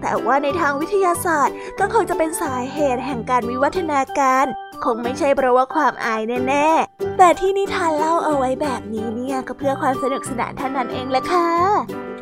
[0.00, 4.46] แต่ว่าในทางวิทยาศาสตร์ก็คงจะเป็นสาเหตุแห่งการวิวัฒนาการ
[4.84, 11.48] คงไม่ใช่เพราะว่าความอายแน่ๆ แต่ที่นิทานเล่าเอาไว้แบบนี้เนี่ยก็เพื่อความสนุกสนานเท่านั้นเองแหละค่ะ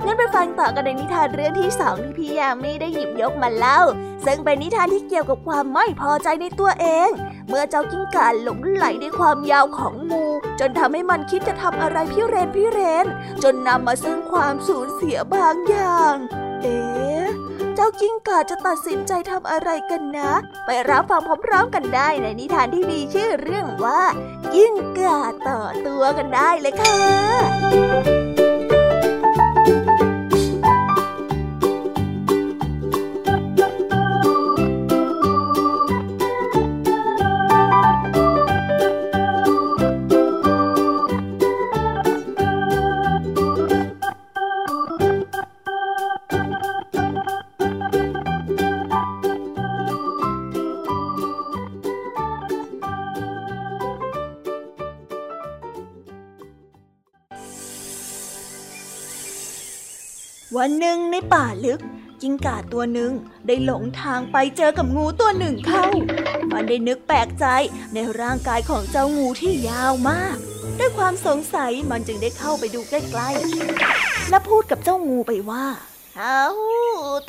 [0.05, 3.81] งั้นไปฟังต่อกันในนิทานเรื่องที่สองที่พี่ยามีได้หยิบยกมาเล่า
[4.25, 7.11] ซึ่งเป็นนิทานที่เกี่ยวกับความไม่พอใจในตัวเอง
[7.49, 10.25] เมื่อเจ้ากิ้งก่าหลงไหลในความยาวของงู
[10.61, 13.07] จนทำให้มันคิดจะทำอะไรพิเรนพิเรน
[13.43, 16.15] จนนำมาซึ่งความสูญเสียบางอย่าง
[16.63, 17.22] เอ๊ะ
[17.77, 20.33] เจ้ากิ้งก่าจะตัดสินใจทำอะไรกันนะ
[20.67, 24.03] ไปรับฟังพร้อมๆกันได้ในนิทานที่มีชื่อเรื่องว่า
[24.55, 28.32] กิ้งก่าต่อตัวกันได้เลยค่ะ
[60.97, 61.81] นหนึ่งในป่าลึก
[62.23, 63.13] จิงก่าตัวหนึ่ง
[63.47, 65.87] ได้หลงทางไปเจอกับงูตัวหนึ่งเข้า
[66.53, 67.47] มันได้นึกแปลกใจ
[67.95, 70.37] ในร่างกายของเจ้างูที่ยาวมาก
[70.79, 75.65] ด้วยความสงสัยมันจึงได้เข้าไปดูใกล้ๆ และพูดกับเจ้างูไปว่า
[76.19, 76.47] เอ้า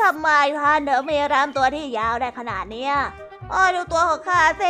[0.02, 2.94] ทำไมท่านเดอเมรามตัวที่ยาวได้ขนาดเนี้ย
[3.54, 4.64] อ้อดูตัวของข้าเซ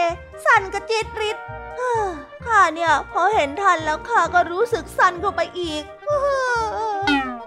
[0.46, 1.38] สั่นกระจิตริด
[2.46, 5.84] ข้าเนี่ยพอเห็นท่านแล้วข้าก็รู้สึกสั่นเข้าไปอีก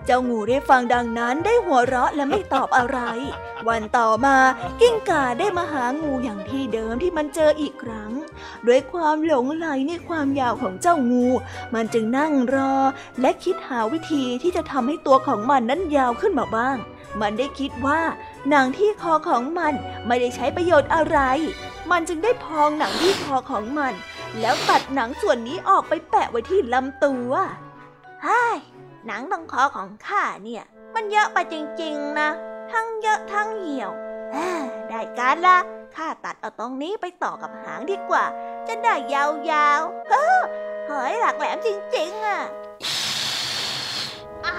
[0.06, 2.98] เจ้างูได้ฟังดังนั้นได้หัวเราะและไม่ตอบอะไร
[3.68, 4.36] วันต่อมา
[4.80, 8.12] กิ้งก่าได้มาหางูอย่างที่เดิมที่มันเจออีกครั้ง
[8.66, 11.26] ด้วยความหลงไหลในความยาวของเจ้างู
[11.74, 12.74] มันจึงนั่งรอ
[13.20, 16.76] และคิดหาวิธีที่จะทำให้ตัวของมันนั้นยาวขึ้นมาบ้าง
[17.20, 18.00] มันได้คิดว่า
[18.50, 19.74] หนังที่คอของมัน
[20.06, 21.18] ไม่ได้ใช้ประโยชน์อะไร
[21.90, 23.92] มันจึงได้พองหนังที่คอของมัน
[24.40, 27.32] แล้วตัดหนังส่วนนี้ออกไปแปะไว้ที่ลำตัว
[28.26, 28.42] ฮ่า
[29.06, 30.64] หนังตรงคอของข้าเนี่ย
[30.94, 32.30] มันเยอะไปจริงๆนะ
[32.72, 33.92] ทั้งเยอะทั้งเหี่ยว
[34.88, 35.58] ได้การละ
[35.96, 38.24] ข้าตัดเอาตรงนี้ไปต่อกับหางดีกว่า
[38.68, 40.40] จะได้ยาวๆเฮ้อ
[40.86, 42.40] เฮ้ยหลักแหลมจริงๆอะ
[44.44, 44.54] อะ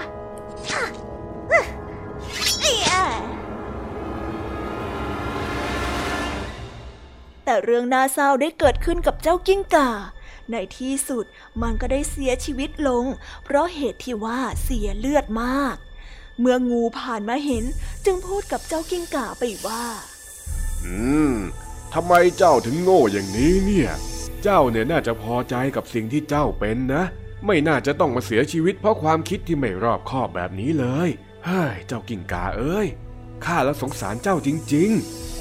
[7.44, 9.90] แต่เรื่องน่าเศร้าได้เกิดขึ้นกับเจ้ากิ้งก่า
[10.52, 11.24] ในที่สุด
[11.62, 13.04] มันก็ได้เสียชีวิตลง
[13.44, 15.76] เพราะเหตุที่ว่าเสียเลือดมาก
[16.40, 17.64] เมื่องูผ่านมาเห็น
[18.04, 19.84] จึงพูดกับเจ้ากิ้งก่าไปว่า
[20.84, 20.96] อื
[21.32, 21.34] ม
[21.94, 23.90] ทำไมเจ้าถึงโง่อย่างนี้เนี่ย
[24.42, 27.04] เจ้าเนี่ยน่าจะพอใจกับสิ่งที่เจ้าเป็นนะ
[27.46, 31.08] ไม่น่าจะต้องมาเสียชีวิตเพราะความคิดที่ไม่รอบคอบแบบนี้เลย
[31.44, 32.86] เฮ้ย เจ้ากิ่งกาเอ้ย
[33.44, 34.90] ข้าแล้วสงสารเจ้าจริง
[35.22, 35.37] ๆ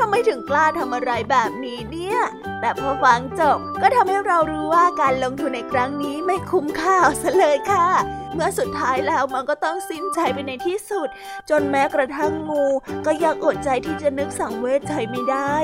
[0.00, 2.18] ทำไมถึงกล้าทำอะไรแบบนี้เนี่ย
[2.60, 7.88] แต่พอฟังจบก็ทำให้เรารู้ว่าการลงทุนในครั้งนี้ไม่คุ้มค่าซะเลยค่ะ
[8.34, 11.08] เมื่อสุดท้ายแล้วมันก็ต้องสิ้นใจไปในที่สุด
[11.50, 12.64] จนแม้กระทั่งงู
[13.06, 15.54] ก็ยังอดใจที่จะนึกสังเวชใจไม่ได้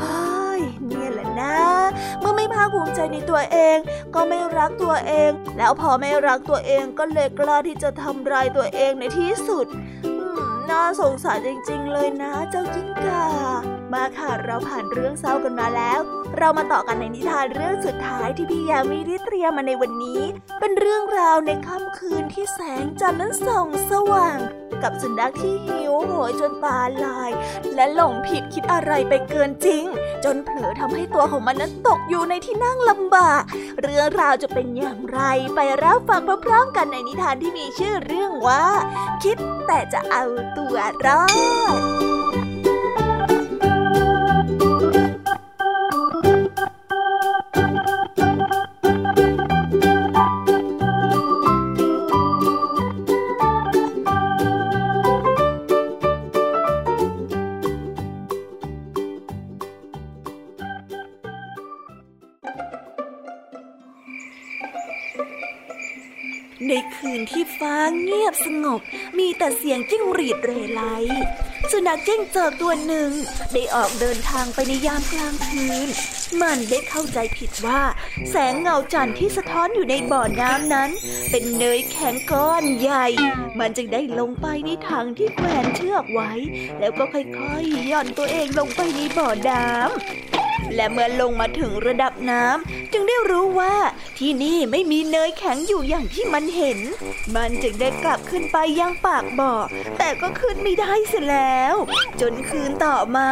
[0.00, 1.56] เฮ้ยเนี่ยแหละนะ
[2.20, 3.76] เมื่อไม่ภาคภูมิใจในตัวเอง
[4.14, 9.66] ก็ไม่รักตัวเอง แล้วพอไม่รักตัวเองก็เลยกล้าที่จะทำร้ายตัวเองในที่สุด
[10.70, 13.26] น่าสงสารจริงๆเลยนะ เจ้ากิ้งก่า
[13.92, 16.00] มาค่ะเราผ่านเรื่องเศร้ากันมาแล้ว
[16.42, 20.20] เรามาต่อกันในนิทานเรื่องสุดท้ายที่พี่ยามีได้เตรียมมาในวันนี้
[20.60, 24.38] เป็นเรื่องราวในค่ำคืนที่แสงจันทร์นั้นส่องสว่าง
[24.82, 27.30] กับสุนัขที่หิวโหยจนตาลาย
[27.74, 29.84] และหลงผิดคิดอะไรไปเกินจริง
[30.24, 33.42] จนเผลอทำให้ตัวของมันนั้นตกอยู่ในที่นั่งลำบาก
[33.82, 35.20] เรื่องราวจะเป็นอย่างไร
[35.54, 38.64] ไปรับฟังพร้อมๆกันในนิทานที่มีชื่อเรื่องว่า
[39.24, 40.24] คิดแต่จะเอา
[40.58, 40.76] ตัว
[41.06, 41.22] รอ
[42.48, 42.49] ด
[67.90, 68.80] ที่ฟ้าเงียบสงบ
[69.18, 70.82] มีแต่เสียงจิ้งหรีดเรไร
[71.70, 73.10] สุนัขจิ้งจอกตัวหนึ่ง
[73.52, 75.88] ได้ออกเดินทางไปในยามกลางคืน
[76.40, 77.82] มันได้เข้าใจผิดว่า
[78.30, 80.90] แสงเงาจันทร์ที่สะท้อนอยู่ในบ่อน้ำนั้น
[81.30, 83.06] เป็นเนยแข็งก้อนใหญ่
[83.58, 86.32] มันจึงได้ลงไปในถังที่แขวนเชือกไว้
[86.80, 87.20] แล้วก็ค่
[87.52, 93.74] อยๆหย่อนตัวเองลงไปในบ่อน้ำและเมื่อลงมาถึงระดับน้ำจึงได้รู้ว่า
[94.24, 96.78] ที่นี่ไม่มีเนยแข็งอยู่อย่างที่มันเห็น
[97.36, 99.54] มันจึงได้กลับขึ้นไปยังปากบ่อ
[99.98, 101.74] แต่ก็ขึ้นไม่ได้เสียแล้ว
[102.20, 103.28] จนคืนต่อมา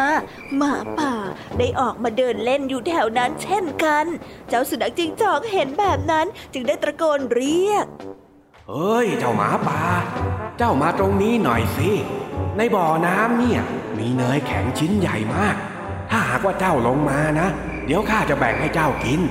[0.57, 1.13] หมาป่า
[1.59, 4.05] ได้ออกมาเดินเล่นอยู่แถวนั้นเช่นกัน
[4.49, 7.87] เจ้าสุนัขจิงจอกเห็นแบบนั้นจึงได้ตะโกนเรียก
[8.69, 9.83] เอ้ย เจ้าหมาป่า
[10.59, 11.91] เจ้ามาตรงนี้หน่อยสิ
[12.57, 13.61] ในบ่อน้ำเนี่ย
[13.99, 15.57] มีเนยแข็งชิ้นใหญ่มาก
[16.11, 17.49] ถ้าหากว่าเจ้าลงมานะ
[17.87, 19.23] เดี๋ยวข้าจะแบ่งให้เจ้ากิน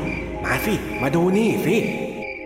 [0.43, 1.77] มาสิ มาดูนี่สิ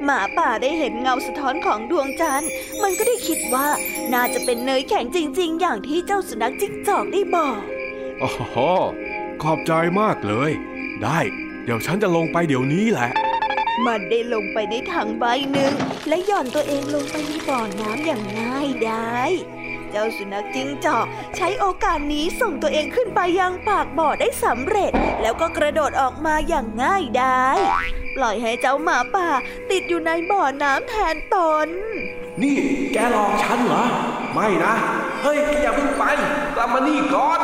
[0.06, 2.50] หมาป่าได้เห็นเงาสะท้อนของดวงจันทร์
[2.82, 3.68] มันก็ได้คิดว่า
[4.14, 7.60] น่าจะเป็นเนยแข็งจริง ๆ อย่างที่เจ้าสุนัขจิ้งจอกได้บอก
[8.20, 8.58] โอ้โห
[9.42, 10.52] ขอบใจมากเลย
[11.04, 11.20] ได้
[11.64, 13.12] เดี๋ยวฉันจะลงไปเดี๋ยวนี้แหละ
[13.86, 15.74] มันได้ลงไปในถังใบหนึ่ง
[16.08, 19.32] และหย่อนตัวเองลงไปในบ่อน้ำอย่างง่ายดาย
[19.92, 27.58] เจ้าสุนัขจิ้งจอกใช้โอกาสนี้ส่งตัวเองขึ้นไปยังปากบ่อได้สำเร็จ แล้วก็กระโดดออกมาอย่างง่ายดาย
[28.16, 29.28] ปล่อยให้เจ้าหมาป่า
[29.72, 31.36] ติดอยู่ในบ่อน้ำแทนต
[31.66, 31.68] น
[32.42, 32.58] นี่
[32.94, 33.84] แกหลอกฉันเหรอ
[34.34, 34.74] ไม่นะ
[35.24, 36.04] เฮ้ยแกอย่าเพิ่งไป
[36.56, 37.40] กลับมานี่ก่อน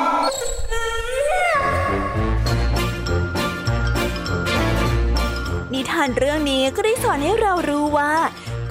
[5.73, 8.11] นิทานเรื่องนี้ก็ได้สอนให้เรารู้ว่า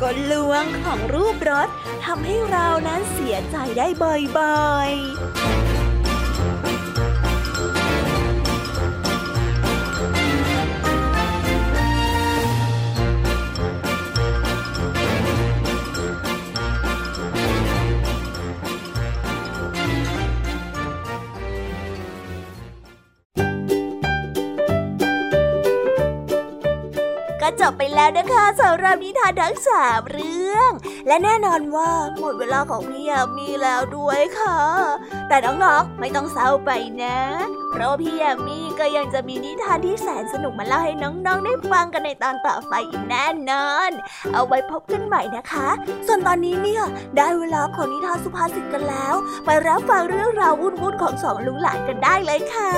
[0.03, 1.69] กลลวงของรูปรถ
[2.05, 5.76] ทำให้เรานั้นเสียใจได้บ่อยๆ
[27.61, 30.71] จบไปแล้วนะคะสำหรับนิทานทั้งสามเรื่อง
[31.07, 34.59] และแน่นอนว่าหมดเวลาของพี่ยามีแล้วด้วยค่ะ
[35.29, 36.71] แต่น้องๆไม่ต้องเศร้าไป
[37.03, 37.19] นะ
[37.71, 43.91] เพราะพี่ยามีก็ยังจะมีนิทานที่แสนสนุกมาเล่าให้น้องๆได้ฟังกันในตอนต่อไปอีกแน่นอน
[44.33, 45.69] เอาไว้พบกันใหม่นะคะ
[46.07, 46.83] ส่วนตอนนี้เนี่ย
[47.17, 52.71] ได้เวลาของนิทานสุภาษิตกันแล้ว ไปรับฟังเรื่องราววุ่นๆของสองลุงหลานกันได้เลยค่ะ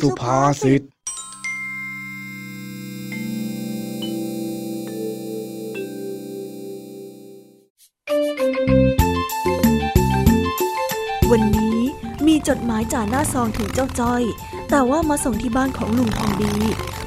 [0.00, 0.82] สุภาษิต
[11.30, 11.80] วันนี้
[12.26, 14.22] มีจดหมายจ่าหน้าซองถึงเจ้าจ้อย
[14.70, 16.54] แต่ว่ามาส่งที่บ้านของลุงทองดี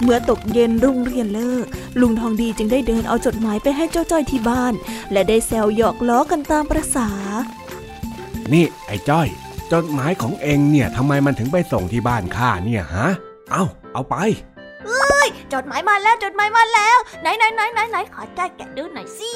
[0.02, 1.66] เมื่อตกเย็นรุ่งเรียนเลิก
[2.02, 4.74] ลุงทองดีจึงได้เดินเอาจดหมายไปให้เจ้าจ้อยที่บ้าน
[5.12, 7.10] และได้แซวหยอกล้อกันตามประษา
[8.54, 9.28] นี่ไอ้จ้อย
[9.74, 13.08] จดหมายของเองเนี่ยทำไมมันถึงไปส่งที่บ้านข้าเนี่ยฮะ
[13.52, 13.64] เอา
[13.94, 14.16] เอาไป
[15.54, 19.32] จดหมายมาแล้วจดหมายมาแล้ว ไหนไหนไหนไหนไหนขอใจแกะดูหน่อยสิ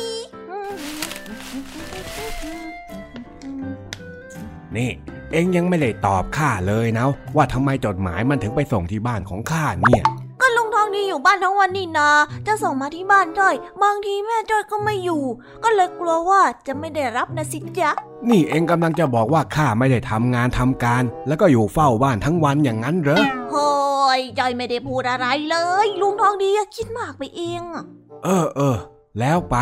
[4.76, 4.90] นี่
[5.32, 7.06] เองยังไม่ได้ตอบข้าเลยนะ
[7.36, 10.04] ว่าทำไมจดหมายมันถึงไปส่งที่บ้านของข้าเนี่ย
[10.42, 12.10] ก็ลุงทองดีอยู่บ้านทั้งวันนี่นา
[12.48, 15.24] จะส่งมาที่บ้านจ้อย บางทีแม่จ้อยก็ไม่อยู่
[15.64, 17.92] ก็เลยกลัวว่าจะไม่ได้รับนะสิจ๊ะ
[18.30, 23.72] นี่เองกำลังจะบอกว่าข้าไม่ได้ทำงานทำการ แล้วก็อยู่เฝ้าบ้านทั้งวันอย่างนั้นเหรอโฮ้
[24.18, 27.84] ยจ้อยไม่ได้พูดอะไรเลย ลุงทองดีอะคิดมากไปเองอะ
[28.24, 28.78] เออเออ
[29.20, 29.56] แล้วไป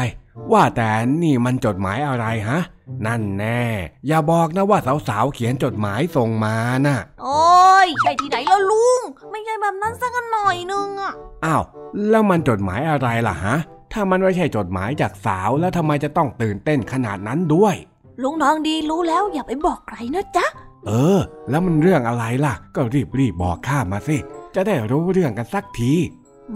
[0.52, 0.90] ว่าแต่
[1.24, 2.60] นี่มันจดหมายอะไรฮะ
[3.06, 3.64] นั่นแน่
[4.08, 6.56] อย่าบอกนะว่าสาวๆเขียนจดหมายส่งมา
[6.88, 9.02] น่ะ โอ้ยใช่ที่ไหนแล้วลุง
[9.32, 11.14] ไม่ใช่แบบนั้นสักหน่อยนึงอะ
[11.46, 11.64] อ้าว
[12.10, 13.56] แล้วมันจดหมายอะไรล่ะฮะ
[13.94, 17.76] ถ้ามันไม่ใช่จดหมายจากสาวแล้วทำไมจะต้องตื่นเต้นขนาดนั้นด้วย
[18.22, 20.46] ลุงทองดีรู้แล้วอย่าไปบอกใครนะจ๊ะ
[20.86, 24.18] เออ แล้วมันเรื่องอะไรล่ะ ก็รีบรีบบอกข้ามาสิ
[24.56, 25.94] จะได้รู้เรื่องกันสักที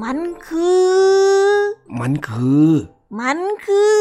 [0.04, 1.58] มันคือ
[2.00, 2.72] มันคือ
[3.20, 3.98] มันคือ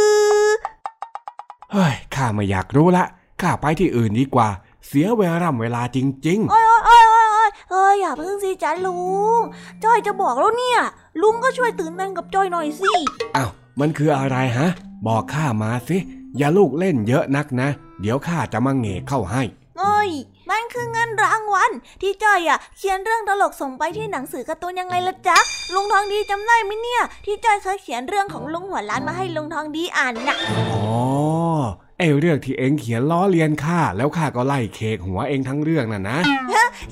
[1.73, 3.05] เฮ้ย ข้าไม่อยากรู้ละ
[3.41, 4.49] ข้าไปที่อื่นดีกว่า
[4.87, 8.99] เสียเวลาเวลาจริงโอ้ยโอ้ยโอ้ยโอ้ยโอ้ยเอ้ยอย่าเพิ่งสิจ้ะลุ
[9.39, 9.41] ง
[9.85, 10.81] จ้อยจะบอกแล้วเนี่ย
[11.23, 13.51] ลุงก็ช่วยตื่นเต้นกับจ้อยหน่อยสิๆอ้าว
[13.81, 14.69] มันคืออะไรฮะ
[15.07, 15.99] บอกข้ามาสิ
[16.39, 17.69] อย่าลูกเล่นเยอะนักนะ
[18.01, 19.43] เดี๋ยวข้าจะมาเหงกเข้าให้
[19.79, 20.11] เอ้ย
[20.51, 21.71] มันคือเงินรางวัล
[22.03, 25.39] ที่จ้อยอะเขียนเรื่องตลกส่งไปที่หนังสือการ์ตูนยังไงล่ะจ๊ะ
[25.75, 31.07] ลุงทองดีจำได้ไหมเนี่ย ที่จ้อยเคยเขียนเรื่องของลุงหัวล้านมาให้ลุงทองดีอ่านน่ะอ๋อ
[31.99, 36.19] ไอเรื่องที่เองเขียนล้อเลียนข้าแล้วข้าก็ไล่เคกหัวเองทั้งเรื่องน่ะนะ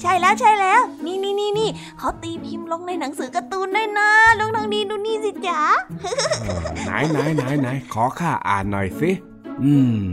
[0.01, 1.68] ใช่แล้วใช่แล้ว นี่นี่นี่นี่
[1.99, 5.61] เขาตีพิมพ์ลงในหนังสือการ์ตูนด้วยนะลุงทองดีดูนี่สิจ๊ะ
[6.42, 9.11] เออไหนไหนไหนไหนขอข้าอ่านหน่อยสิ
[9.63, 10.05] อืม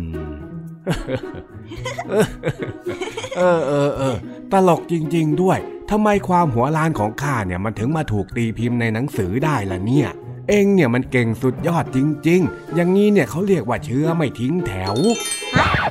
[3.38, 4.16] เออเออเออ
[4.52, 5.60] ตลกจริง ๆ ด้วย
[5.92, 10.10] ทำไมความหัวล้านของข้าเนี่ยมันถึงมาถูกตีพิมพ์ในหนังสือได้ล่ะเนี่ย
[10.50, 14.96] เองเนี่ยมันเก่งสุดยอดจริง ๆ อย่างนี้เนี่ยเขาเรียกว่าเชื้อไม่ทิ้งแถว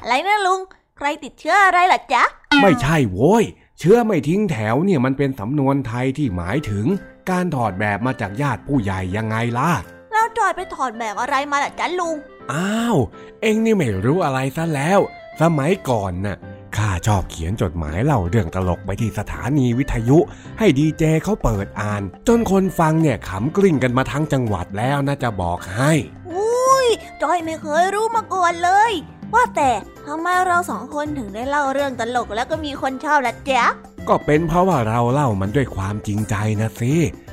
[0.02, 0.60] อะไรนะลุง
[0.98, 2.22] ใครติดเชื้ออะไรล่ะจ๊ะ
[2.60, 3.44] ไม่ใช่โว้ย
[3.78, 6.86] เชื้อไม่ทิ้งแถวเนี่ยมันเป็นสำนวนไทยที่หมายถึง
[7.30, 9.70] การถอดแบบมาจากญาติผู้ใหญ่ยังไงล่ะ
[10.12, 12.16] แล้วจอยไปถอดแบบอะไรมาล่ะจ๊ะลุง
[12.50, 12.96] อ้าว
[13.42, 15.00] เอ็งนี่ไม่รู้อะไรซะแล้ว
[15.40, 16.36] สมัยก่อนน่ะ
[16.76, 20.18] ข้าชอบเขียนจดหมายเล่าเรื่องตลกไปที่สถานีวิทยุ
[20.58, 25.92] ให้ดีเจเขาเปิดอ่าน จนคนฟังเนี่ยขำกลิ้งกันมาทั้งจังหวัดแล้วนะจะบอกให้
[26.30, 26.88] อุ้ย
[27.22, 28.92] จอยไม่เคยรู้มาก่อนเลย
[29.34, 29.70] ว่าแต่
[30.06, 33.64] ทำไมเราสองคนถึงได้เล่าเรื่องตลกแล้วก็มีคนชอบล่ะจ๊ะ
[34.08, 36.92] ก็เป็นเพราะว่าเราเล่ามันด้วยความจริงใจนะสิ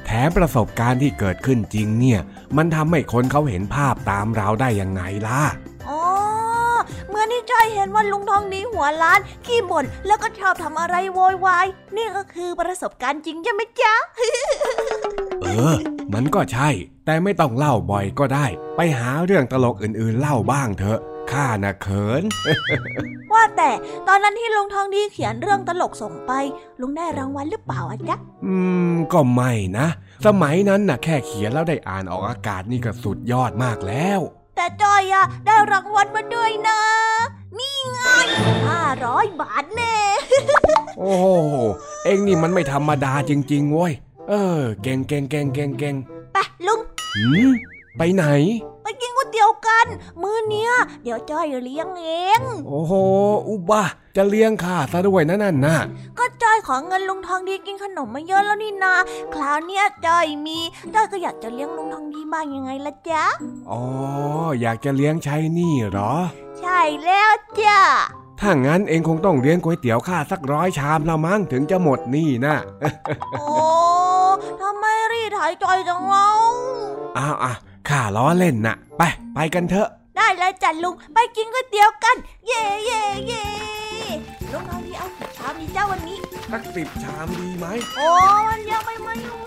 [0.09, 2.19] แถมประสบการณ์ที่เกิดขึ้นจริงเนี่ย
[2.57, 5.43] มันทำให้คนเขาเห็นภาพตามเราได้ยังไงล่ะ
[5.89, 6.03] อ๋อ
[7.07, 13.93] เหมื่อนที่จอยเห็นว่าลุงทองดีหัวล้าน ขี้บ่นแล้วก็ชอบทำอะไรโวยวายนี่ก็คือประสบการณ์จริงใช่ไหมจ๊ะ
[15.43, 15.75] เออ
[16.13, 16.69] มันก็ใช่
[17.05, 18.45] แต่ไม่ต้องเล่าบ่อยก็ได้
[18.75, 20.99] ไปหาเรื่องตลกอื่นๆเล่าบ้างเถอะ
[21.31, 22.23] ข้าน่ะเขิน
[23.33, 23.71] ว่าแต่
[24.07, 26.31] ตอนนั้นที่ลุงทองดีเขียนเรื่องตลกส่งไป
[26.81, 28.55] ลุงได้รางวัลหรือเปล่าอะจ๊ะ อื
[28.91, 29.87] ม ก็ไม่นะ
[30.25, 34.19] สมัยนั้นน่ะแค่เขียนแล้วได้อ่านออกอากาศนี่ก็สุดยอดมากแล้ว
[34.55, 36.79] แต่จอยอะได้รางวัลมาด้วยนะ
[37.59, 37.99] นี่ไง
[38.67, 39.95] ห้าร้อยบาทแน่
[40.99, 41.25] โอ้โห
[42.03, 43.93] เอ็งนี่มันไม่ธรรมดาจริงๆเว้ย
[44.29, 45.95] เออ เก่งเก่งเก่งเก่งเก่ง
[46.33, 46.79] ไปลุง
[47.15, 47.49] หืม
[47.97, 48.25] ไปไหน
[48.83, 49.87] ไปกินก๋วย เตี๋ยวกัน
[50.21, 50.71] มื้อเนี้ย
[51.03, 52.09] เดี๋ยวจอยเลี้ยงเอ
[52.39, 52.93] ง โอ้โห
[53.49, 55.77] อุบะจะเลี้ยงข้าซะด้วยนะนั่นน่ะ
[56.17, 58.93] ก็จอยขอเงินลุงทองดีกินขนมมาเยอะแล้วนี่นา
[59.33, 60.59] คราวเนี้ยจอยมี
[60.93, 63.23] จอยก็อยากจะเลี้ยงลุงทองดีบ้างยังไงละจ๊ะ
[63.71, 63.81] อ๋อ
[64.61, 66.13] อยากจะเลี้ยงใช้หนี่เหรอ
[66.59, 67.79] ใช่แล้วจ้ะ
[68.41, 72.55] ถ้างั้นเองคงต้องเลี้ยงก๋วยเตี๋ยวข้าสักร้อยชามละมั้งถึงจะหมดหนี่นะ
[73.39, 73.49] โอ้
[74.61, 76.29] ทำไมรีดไถจอยจังเล่า
[77.17, 77.53] อ้าวอะ
[77.89, 79.01] ข้าล้อเล่นน่ะ ไป
[79.35, 82.15] ไปกันเถอะ ได้เลยจ้ะลุง ไปกินก๋วยเตี๋ยวกัน
[82.47, 83.45] เย่เย่เย่
[84.51, 86.17] ลุงทองดีเอากี่ชามดีจ้าวันนี้
[86.51, 87.65] สักสิบชามดีไหม
[87.97, 88.07] โอ้
[88.47, 89.46] มันเยอะไปไหมลุง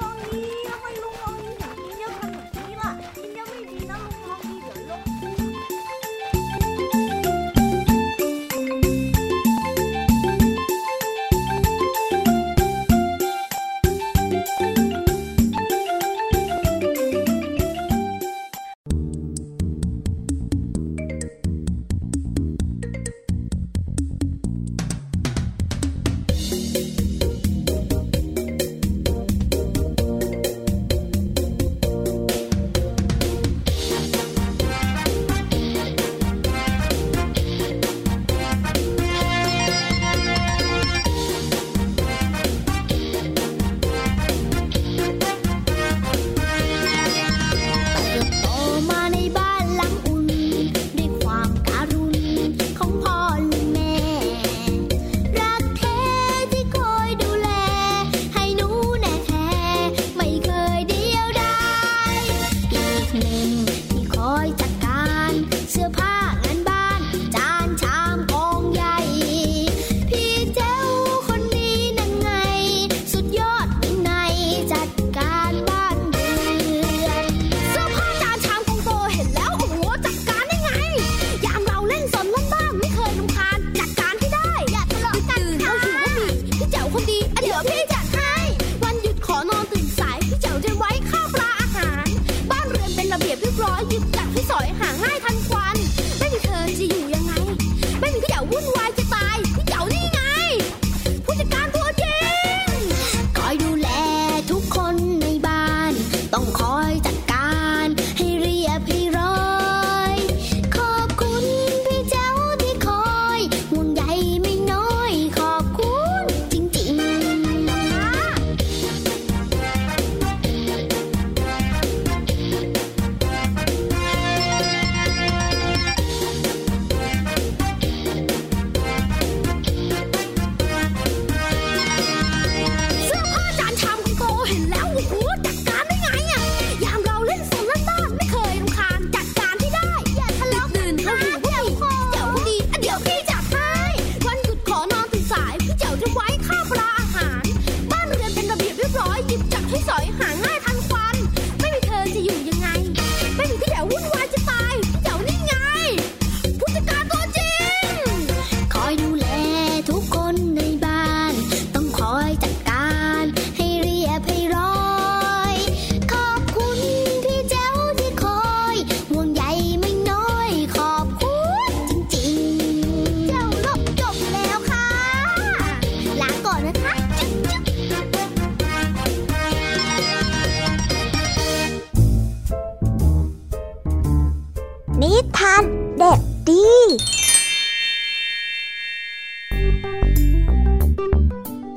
[185.03, 185.63] นิทาน
[185.99, 186.69] เด็กดี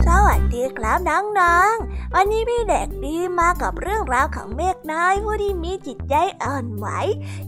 [0.08, 6.88] สวัสดีครับน้องๆ วันนี้พี่เด็กดีมากับเรื่องราวของเมฆน้อยผู้ที่มีจิตใจอ่อนไหว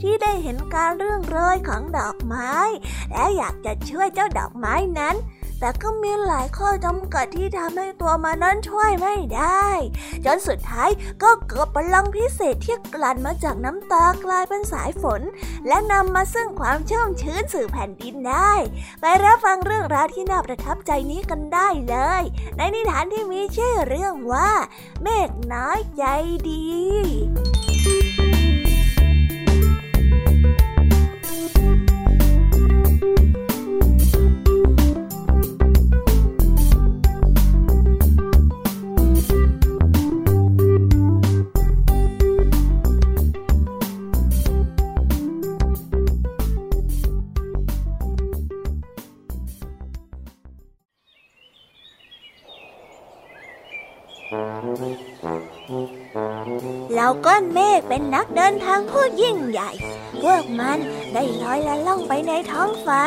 [0.01, 2.53] ที่ได้เห็นการเรื่องรอยของดอกไม้
[3.11, 5.15] และอยากจะช่วยเจ้าดอกไม้นั้น
[5.60, 9.68] แต่ก็มีหลายข้อจำกัดที่ทำให้ตัวมันนั้นช่วยไม่ได้
[10.26, 10.89] จนสุดท้าย
[11.24, 15.22] ก็เกิดพลังพิเศษที่กลั่นมาจากน้ำตากลายเป็นสายฝน
[15.68, 18.53] และนำมาซึ่งความชุ่มชื้นสู่แผ่นดินได้
[19.01, 22.24] ไปรับฟังเรื่องราวที่น่าประทับใจนี้กันได้เลย
[22.58, 24.51] ในนิทานที่มีชื่อเรื่องว่า
[25.01, 26.03] เมฆน้อยใจ
[26.49, 26.66] ดี
[57.36, 59.71] อนเมฆเป็นนักเดินทางผู้ยิ่งใหญ่
[60.21, 60.79] พวกมัน
[61.13, 63.01] ได้ลอยละล่องไปในท้องฟ้า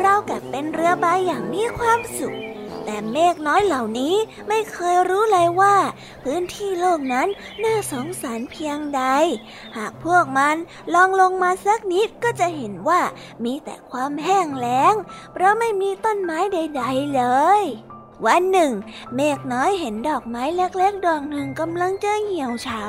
[0.00, 2.36] เรากับเป็นเรือใบอย่างมีความสุข
[2.84, 4.14] แต่เมฆน้อยเหล่านี้
[4.48, 5.76] ไม่เคยรู้เลยว่า
[6.22, 7.28] พื้นที่โลกนั้น
[7.64, 9.02] น่าสงสารเพียงใด
[9.76, 10.56] หากพวกมัน
[10.94, 13.00] ลองลงมาสักนิดก็จะเห็นว่า
[13.44, 14.94] มีแต่ความแห้งแล้ง
[15.32, 17.22] เพราะไม่มีต้นไม้ใด ๆ เล
[17.60, 17.62] ย
[18.26, 18.72] วันหนึ่ง
[19.14, 22.82] เมฆน้อยเห็นดอกไม้เล็กๆดอกหนึ่งกำลังจะเหี่ยวเฉา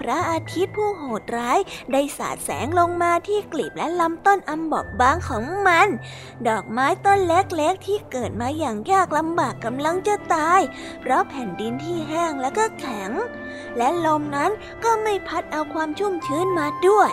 [0.00, 1.58] พระอาทิตย์ผู้โหดร้าย
[1.92, 5.88] ได้สาดแสงลงมาที่กลีบและลำต้นอันบอบบางของมัน
[6.48, 10.60] ดอกไม้ต้นเล็กๆที่เกิดมาอย่างยากลำบากกำลังจะตาย
[11.00, 13.10] เพราะแผ่นดินที่แห้งและก็แข็ง
[13.76, 14.50] และลมนั้น
[14.84, 17.12] ก็ไม่พัดเอาความชุ่มชื้นมาด้วย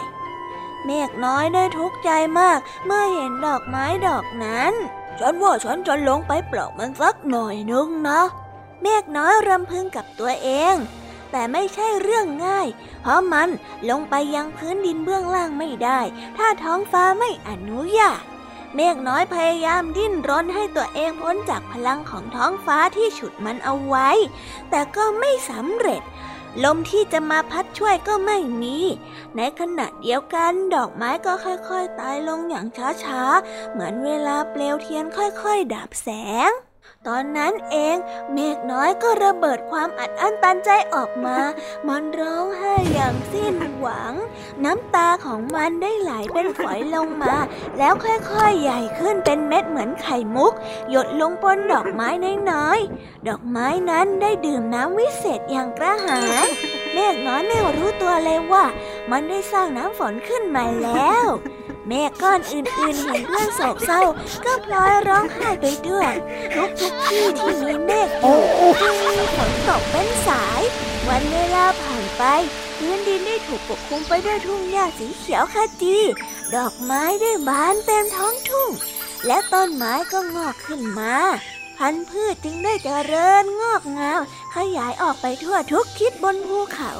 [0.86, 2.09] เมฆน้อยได้ทุกข์ใจ
[2.39, 4.74] มากเมื่อเห็นดอกไม้ดอกนั้น
[5.20, 8.22] ฉันว่าฉันจะลงไปปลอกมันสักหน่อยนึงนะ
[8.82, 10.76] เมฆน้อยรำพึงกับตัวเอง
[11.32, 12.68] แต่ไม่ใช่เรื่องง่าย
[13.01, 13.49] เพราะมัน
[13.89, 15.99] ลงไปยังพื้นดินเบื้องล่างไม่ได้
[16.38, 18.22] ถ้าท้องฟ้าไม่อนุญาต
[18.76, 24.09] เมฆน้อยพยายามดิ้นรนให้ตัวเองพ้นจากพลังของท้องฟ้าที่ฉุดมันเอาไว้
[24.70, 26.01] แต่ก็ไม่สำเร็จ
[26.64, 28.78] ลมที่จะมาพัดช่วยก็ไม่มี
[29.36, 32.68] ในขณะเดียวกันดอกไม้ก็ค่อยๆตายลงอย่าง
[33.03, 36.10] ช้าๆ เหมือนเวลาเปลวเทียนค่อยๆ ดับแส
[36.49, 36.51] ง
[37.08, 37.95] ตอนนั้นเอง
[38.34, 41.38] เมฆน้อยก็ระเบิดความอัดอั้นตันใจออกมา
[41.88, 44.14] มันร้องไห้อย่างสิ้นหวัง
[44.64, 47.36] น้ำตาของมันได้ไหลเป็นฝอยลงมา
[47.78, 50.53] แล้วค่อยๆใหญ่ขึ้นเป็นเม็ดเหมือนไข่มุก
[50.89, 52.10] หยดลงบนดอกไม้
[52.51, 56.47] น้อยๆ ดอกไม้นั้นได้ดื่มน้ำวิเศษอย่างกระหาย
[56.93, 58.66] เมฆน้อยไม่รู้ตัวเลยว่า
[59.12, 61.26] มันได้สร้างน้ำฝนขึ้นมาแล้ว
[61.88, 64.02] เมฆก้อนอื่นๆเห็นเพื่อนโศกเศร้า
[64.46, 66.12] ก็พลอยร้องไห้ไปด้วย
[66.80, 68.40] ทุกๆที่ที่มีเมฆอยู่
[68.82, 70.62] จึงมีฝนตกเป็นสาย
[71.08, 72.24] วันเวลาผ่านไป
[72.78, 75.98] พื้นดินได้ถูกปกคลุมไปด้วยทุ่งหญ้าสีเขียวขจี
[76.56, 78.70] ดอกไม้ได้บานเต็มท้องทุ่ง
[79.28, 81.16] และต้นไม้ก็งอกขึ้นมา
[81.78, 84.22] พันธุ์พืชจึงได้เจริญงอกงาม
[84.56, 86.92] ขยายออกไปทั่วทุกทิศบนภูเขา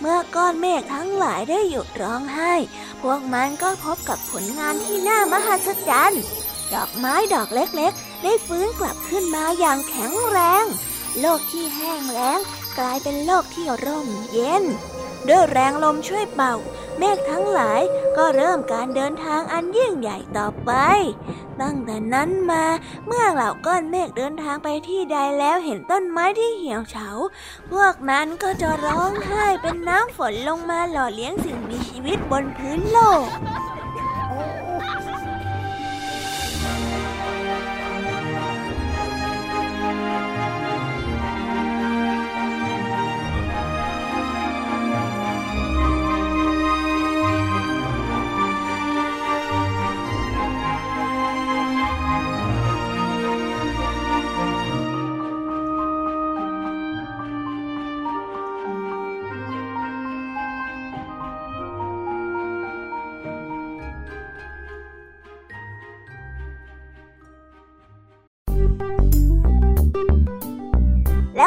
[0.00, 2.52] เมื่อก้อนเมฆทั้งหลายได้หยุดร้องไห้
[3.08, 6.22] วกมันก็พบกับผลงานที่น่ามหัศจรรย์
[6.74, 10.64] ดอกไม้ดอกเล็กๆ ได้ฟื้นกลับขึ้นมาอย่างแข็งแรง
[11.20, 12.38] โลกที่แห้งแล้ง
[12.78, 14.64] กลายเป็นโลกที่ร่มเย็น
[15.28, 16.54] ด้วยแรงลมช่วยเป่า
[16.98, 17.80] เมฆทั้งหลาย
[18.16, 20.72] ก็เริ่มการเดินทางอันยิ่งใหญ่ต่อไป
[21.60, 22.64] ตั้งแต่นั้นมา
[23.06, 27.08] เมื่อเหล่าก้อนเมฆเดินทางไปที่ใดแล้วเห็นต้นไม้ที่เหี่ยวเฉา
[27.70, 33.26] พวกมันก็จะร้องไห้เป็นน้ำฝนลงมาหล่อเลี้ยงสิ่งมีชีวิตบนพื้นโลก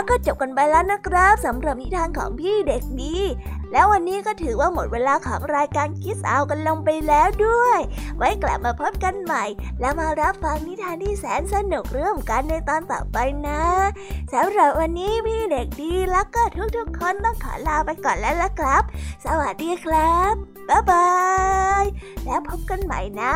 [0.10, 3.18] ก็จบกันไปแล้วนะครับสำหรับนิทานของพี่เด็กดี
[3.72, 7.80] แล้ววันนี้ก็ถือว่าหมดเวลาของรายการคิสเอากันลงไปแล้วด้วย
[8.18, 9.46] ไว้กลับมาพบกันใหม่
[9.80, 13.64] แล้วมารับฟังนิทานที่แสนสนุกเรื่องกันในตอนต่อไปนะ
[14.34, 16.44] สำหรับวันนี้พี่เด็กดีแล้วก็
[16.78, 18.84] ทุกๆคนต้องขอลาไปก่อนแล้วละครับ
[19.26, 20.34] สวัสดีครับ
[20.70, 21.10] บ๊ายบา
[21.84, 21.86] ย
[22.26, 23.36] แล้วพบกันใหม่นะ